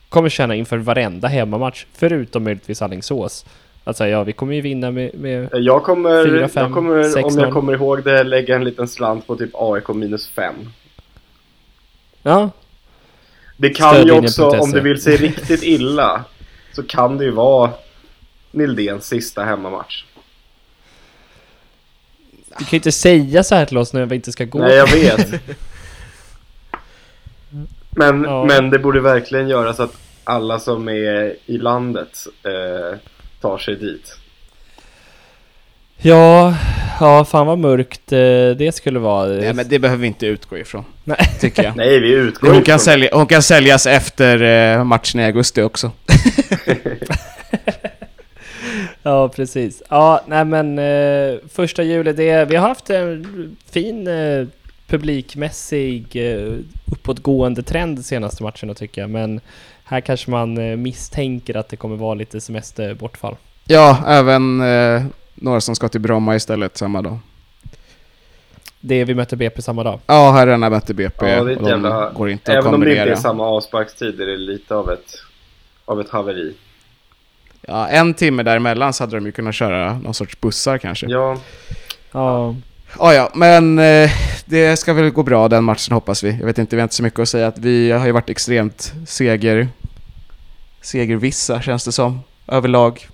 [0.09, 3.45] kommer känna inför varenda hemmamatch, förutom möjligtvis Alingsås.
[3.83, 5.11] Alltså ja, vi kommer ju vinna med...
[5.13, 7.43] med Jag kommer, Fyra, fem, jag kommer sex, om noll.
[7.43, 10.53] jag kommer ihåg det, lägga en liten slant på typ AIK minus 5.
[12.23, 12.49] ja,
[13.57, 14.77] Det kan ju Stödlinjen också, punkt om SE.
[14.77, 16.23] det vill sig riktigt illa,
[16.73, 17.71] så kan det ju vara
[18.55, 20.03] Nildéns sista hemmamatch.
[22.57, 24.59] du kan ju inte säga så här till oss när vi inte ska gå.
[24.59, 25.27] Nej, jag vet.
[27.89, 28.45] Men, Ja.
[28.45, 29.93] men det borde verkligen göra så att
[30.23, 32.97] alla som är i landet eh,
[33.41, 34.17] tar sig dit.
[35.97, 36.55] Ja,
[36.99, 38.17] ja, fan vad mörkt eh,
[38.57, 39.27] det skulle vara.
[39.27, 40.85] Nej, men det behöver vi inte utgå ifrån.
[41.03, 41.29] Nej.
[41.39, 41.75] Tycker jag.
[41.77, 42.83] Nej, vi utgår Hon ifrån kan, det.
[42.83, 44.41] sälja, hon kan säljas efter
[44.77, 45.91] eh, matchen i augusti också.
[49.07, 49.83] Ja, precis.
[49.89, 54.47] Ja, nej men eh, första juli, det, vi har haft en fin eh,
[54.87, 56.53] publikmässig eh,
[56.91, 59.09] uppåtgående trend de senaste matcherna tycker jag.
[59.09, 59.39] Men
[59.83, 63.35] här kanske man eh, misstänker att det kommer vara lite semesterbortfall.
[63.67, 65.03] Ja, även eh,
[65.35, 67.17] några som ska till Bromma istället samma dag.
[68.79, 69.99] Det är vi möter BP samma dag.
[70.07, 72.73] Ja, herrarna möter BP Ja, det är ett och de jävla- går inte att Även
[72.73, 75.13] om det inte är samma avsparkstid är det lite av ett,
[75.85, 76.53] av ett haveri.
[77.67, 81.05] Ja, en timme däremellan så hade de ju kunnat köra någon sorts bussar kanske.
[81.09, 81.37] Ja,
[82.11, 82.55] Ja,
[82.99, 84.11] Ja, ja, men eh,
[84.45, 86.37] det ska väl gå bra den matchen hoppas vi.
[86.39, 87.47] Jag vet inte, vi har inte så mycket att säga.
[87.47, 89.67] Att vi har ju varit extremt seger,
[90.81, 93.07] segervissa känns det som, överlag.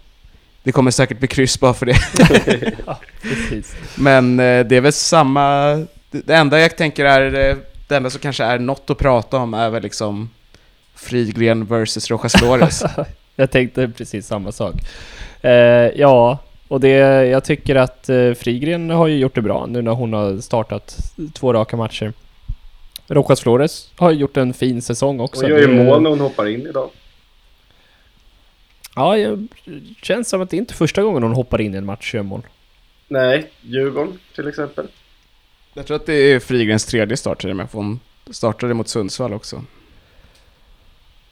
[0.63, 1.97] Det kommer säkert bli kryss bara för det.
[3.21, 3.75] precis.
[3.95, 5.73] Men eh, det är väl samma...
[6.11, 7.49] Det det enda jag tänker är...
[7.49, 7.55] eh,
[7.87, 10.29] Det enda som kanske är något att prata om är väl liksom
[10.95, 12.83] Frigren versus Rojas Flores.
[13.35, 14.75] Jag tänkte precis samma sak.
[15.41, 15.51] Eh,
[15.95, 16.89] ja, och det,
[17.27, 20.97] jag tycker att eh, Frigren har ju gjort det bra nu när hon har startat
[21.33, 22.13] två raka matcher.
[23.07, 25.41] Rojas Flores har gjort en fin säsong också.
[25.41, 26.89] hon gör ju Det- mål när hon hoppar in idag.
[28.95, 29.47] Ja, det
[30.01, 32.15] känns som att det inte är första gången hon hoppar in i en match och
[32.15, 32.41] gör mål.
[33.07, 34.87] Nej, Djurgården till exempel.
[35.73, 37.99] jag tror att det är Frigrens tredje start till och med, för hon
[38.31, 39.63] startade mot Sundsvall också.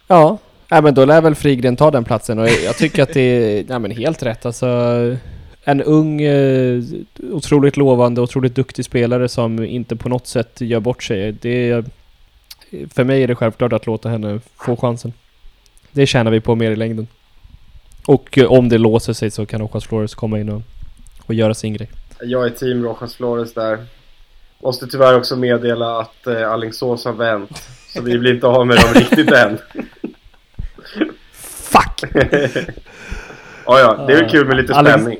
[0.07, 0.37] Ja,
[0.71, 3.65] nej, men då lär väl Frigren ta den platsen och jag tycker att det är
[3.69, 4.45] ja, men helt rätt.
[4.45, 4.67] Alltså,
[5.63, 6.83] en ung, eh,
[7.31, 11.31] otroligt lovande, otroligt duktig spelare som inte på något sätt gör bort sig.
[11.31, 11.85] Det,
[12.93, 15.13] för mig är det självklart att låta henne få chansen.
[15.91, 17.07] Det tjänar vi på mer i längden.
[18.05, 20.61] Och eh, om det låser sig så kan Rojas Flores komma in och,
[21.25, 21.89] och göra sin grej.
[22.21, 23.85] Jag är team Rojas Flores där.
[24.63, 27.69] Måste tyvärr också meddela att eh, Alingsås har vänt.
[27.93, 29.57] Så vi blir inte av med dem riktigt än.
[31.69, 32.03] Fuck!
[33.65, 35.19] ja, ja, det är väl kul med lite Alex- spänning.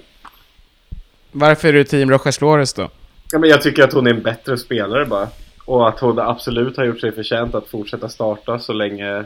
[1.32, 2.90] Varför är du team Rojas Flores då?
[3.32, 5.28] Ja, men jag tycker att hon är en bättre spelare bara.
[5.66, 9.24] Och att hon absolut har gjort sig förtjänt att fortsätta starta så länge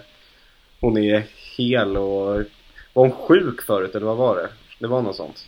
[0.80, 1.24] hon är
[1.58, 2.36] hel och...
[2.94, 4.50] Var hon sjuk förut eller vad var det?
[4.80, 5.46] Det var något sånt.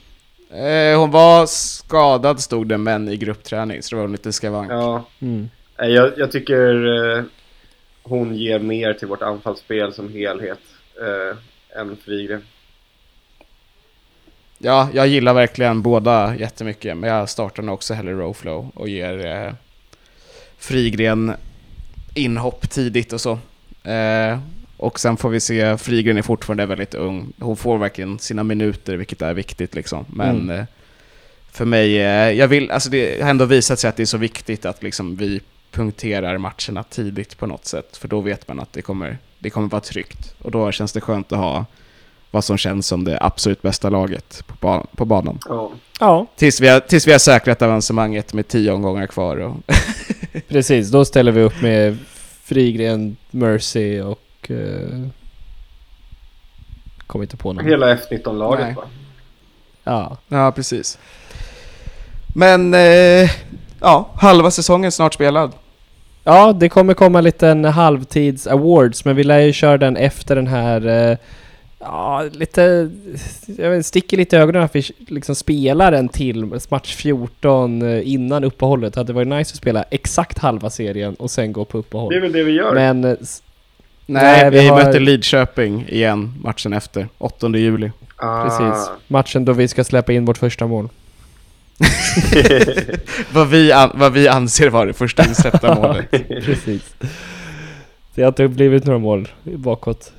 [0.52, 4.72] Eh, hon var skadad stod det, men i gruppträning, så det var en liten skavank.
[4.72, 5.50] Ja, Mm.
[5.80, 6.86] nej, jag, jag tycker
[7.18, 7.24] eh,
[8.04, 10.60] hon ger mer till vårt anfallsspel som helhet
[11.02, 11.38] eh,
[11.78, 12.42] än Frigren.
[14.58, 19.26] Ja, jag gillar verkligen båda jättemycket, men jag startar nog också hellre Rowflow och ger
[19.26, 19.54] eh,
[20.58, 21.34] Frigren
[22.14, 23.40] inhopp tidigt och så.
[23.90, 24.40] Eh,
[24.78, 27.34] och sen får vi se, Frigren är fortfarande väldigt ung.
[27.40, 30.06] Hon får verkligen sina minuter, vilket är viktigt liksom.
[30.10, 30.60] Men Mm.
[30.60, 30.66] eh,
[31.52, 34.18] för mig, eh, jag vill, alltså det har ändå visat sig att det är så
[34.18, 37.98] viktigt att liksom vi punkterar matcherna tidigt på något sätt.
[37.98, 40.34] För då vet man att det kommer, det kommer vara tryggt.
[40.42, 41.66] Och då känns det skönt att ha
[42.32, 45.40] vad som känns som det absolut bästa laget på, ba- på banan.
[45.50, 45.72] Ja.
[46.00, 49.38] Ja, Tills vi, har, tills vi har säkrat avancemanget med tio omgångar kvar.
[49.38, 49.56] Och
[50.48, 50.90] precis.
[50.90, 51.98] Då ställer vi upp med
[52.44, 54.52] Frigren, Mercy och...
[54.52, 55.08] Eh,
[57.08, 57.66] kommer inte på någon.
[57.66, 58.74] Hela F19-laget Nej.
[58.76, 58.84] va?
[59.84, 60.18] Ja.
[60.28, 60.98] ja, precis.
[62.36, 63.32] Men, eh,
[63.82, 65.52] ja, halva säsongen snart spelad.
[66.28, 70.36] Ja, det kommer komma en liten halvtids awards, men vi lär ju köra den efter
[70.36, 70.88] den här...
[71.12, 71.18] Eh,
[71.80, 72.90] ja, lite...
[73.58, 78.12] Jag vet, sticker lite i ögonen att vi liksom spelar en till match 14 eh,
[78.14, 78.94] innan uppehållet.
[78.94, 81.80] Det hade varit nice att spela exakt halva serien och sen gå på Det är
[81.80, 82.22] uppehåll.
[82.22, 82.74] väl det vi gör.
[82.74, 83.04] Men...
[83.04, 83.16] eh,
[84.08, 87.92] Nej, Nej, vi vi har- möter Lidköping igen matchen efter, 8 juli.
[88.18, 88.44] ah.
[88.44, 88.90] Precis.
[89.08, 90.90] Matchen då vi ska släppa in vårt första mål.
[93.34, 96.12] vad, vi an, vad vi anser vara det första insläppta målet.
[96.46, 96.96] Precis.
[98.16, 100.12] Det har inte blivit några mål bakåt.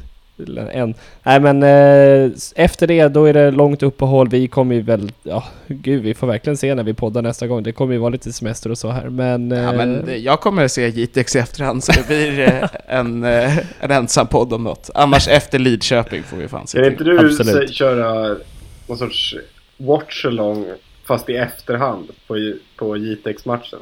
[0.73, 0.95] Än.
[1.23, 4.29] Nej men eh, efter det då är det långt uppehåll.
[4.29, 5.13] Vi kommer ju väl...
[5.23, 7.63] Ja, gud vi får verkligen se när vi poddar nästa gång.
[7.63, 9.09] Det kommer ju vara lite semester och så här.
[9.09, 9.51] Men...
[9.51, 12.69] Ja, eh, men det- jag kommer att se JTX i efterhand så det blir eh,
[12.99, 14.91] en, eh, en ensam podd om något.
[14.95, 17.69] Annars efter Lidköping får vi fan se Kan inte du Absolut.
[17.69, 18.37] se- köra
[18.87, 19.35] någon sorts
[19.79, 20.65] watch-along
[21.07, 23.79] fast i efterhand på, på JTX-matchen?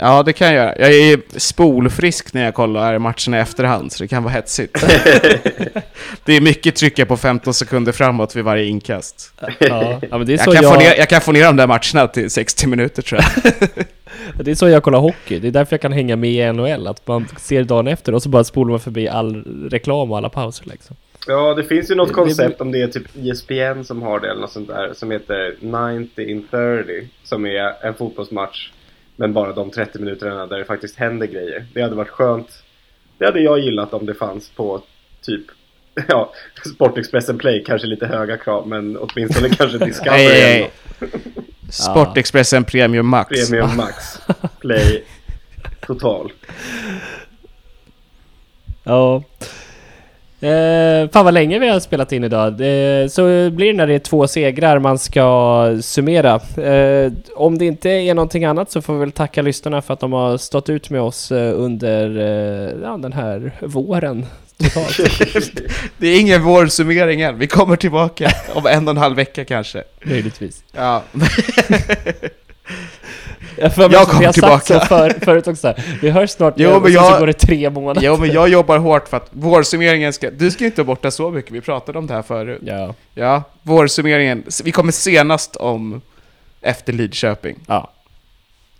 [0.00, 0.78] Ja, det kan jag göra.
[0.78, 4.74] Jag är spolfrisk när jag kollar matcherna i efterhand, så det kan vara hetsigt.
[6.24, 9.32] det är mycket trycka på 15 sekunder framåt vid varje inkast.
[9.58, 10.74] ja, ja, men det är Jag så kan, jag...
[10.74, 13.52] Få ner, jag kan få ner de där matcherna till 60 minuter tror jag.
[14.44, 15.38] Det är så jag kollar hockey.
[15.38, 16.86] Det är därför jag kan hänga med i NHL.
[16.86, 20.28] Att man ser dagen efter och så bara spolar man förbi all reklam och alla
[20.28, 20.96] pauser liksom.
[21.26, 24.20] Ja, det finns ju något Det- det koncept om det är typ ESPN som har
[24.20, 28.70] det eller något sånt där som heter 90 in 30 som är en fotbollsmatch
[29.16, 31.66] men bara de 30 minuterna där det faktiskt händer grejer.
[31.74, 32.62] Det hade varit skönt.
[33.18, 34.82] Det hade jag gillat om det fanns på
[35.22, 35.42] typ
[36.08, 36.32] Ja,
[36.74, 40.70] Sportexpressen Play, kanske lite höga krav men åtminstone kanske Discovery eller nej.
[41.70, 43.28] Sportexpressen Premium Max.
[43.50, 44.18] Premium Max
[44.60, 45.04] Play
[45.86, 46.32] Total.
[48.84, 49.22] Ja.
[50.40, 52.48] Eh, fan vad länge vi har spelat in idag.
[52.52, 56.34] Eh, så blir det när det är två segrar man ska summera.
[56.64, 60.00] Eh, om det inte är någonting annat så får vi väl tacka lyssnarna för att
[60.00, 64.26] de har stått ut med oss eh, under eh, ja, den här våren.
[64.56, 64.98] Totalt.
[65.98, 69.84] Det är ingen vårsummering än, vi kommer tillbaka om en och en halv vecka kanske.
[70.04, 70.62] Möjligtvis.
[70.72, 71.02] Ja,
[73.60, 74.80] Jag, för Jag vi kommer har sagt tillbaka.
[74.80, 75.74] så för, förut också.
[76.02, 78.02] Vi hörs snart Jo, igen, men och jag- så går det tre månader.
[78.06, 80.30] jo, men jag jobbar hårt för att vårsummeringen ska...
[80.30, 82.60] Du ska ju inte vara borta så mycket, vi pratade om det här förut.
[82.64, 82.94] Ja.
[83.14, 86.00] Ja, vårsummeringen, vi kommer senast om
[86.60, 87.56] efter Lidköping.
[87.66, 87.90] ja.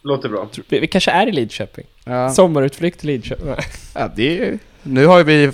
[0.03, 0.49] Låter bra.
[0.69, 1.85] Vi, vi kanske är i Lidköping.
[2.05, 3.47] Ja, Sommarutflykt till Lidköping.
[3.47, 3.65] Nej.
[3.95, 5.51] ja det är, Nu har vi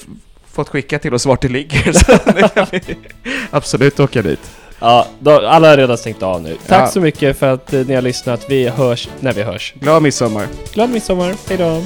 [0.53, 2.81] fått skicka till oss vart det ligger, så nu kan vi
[3.51, 4.51] absolut åka dit.
[4.85, 6.57] Ja, då, alla har redan stängt av nu.
[6.67, 6.87] Tack Ja.
[6.87, 8.45] så mycket för att eh, ni har lyssnat.
[8.49, 9.75] Vi hörs när vi hörs.
[9.81, 10.47] Glad midsommar!
[10.75, 11.83] Glad midsommar, hejdå!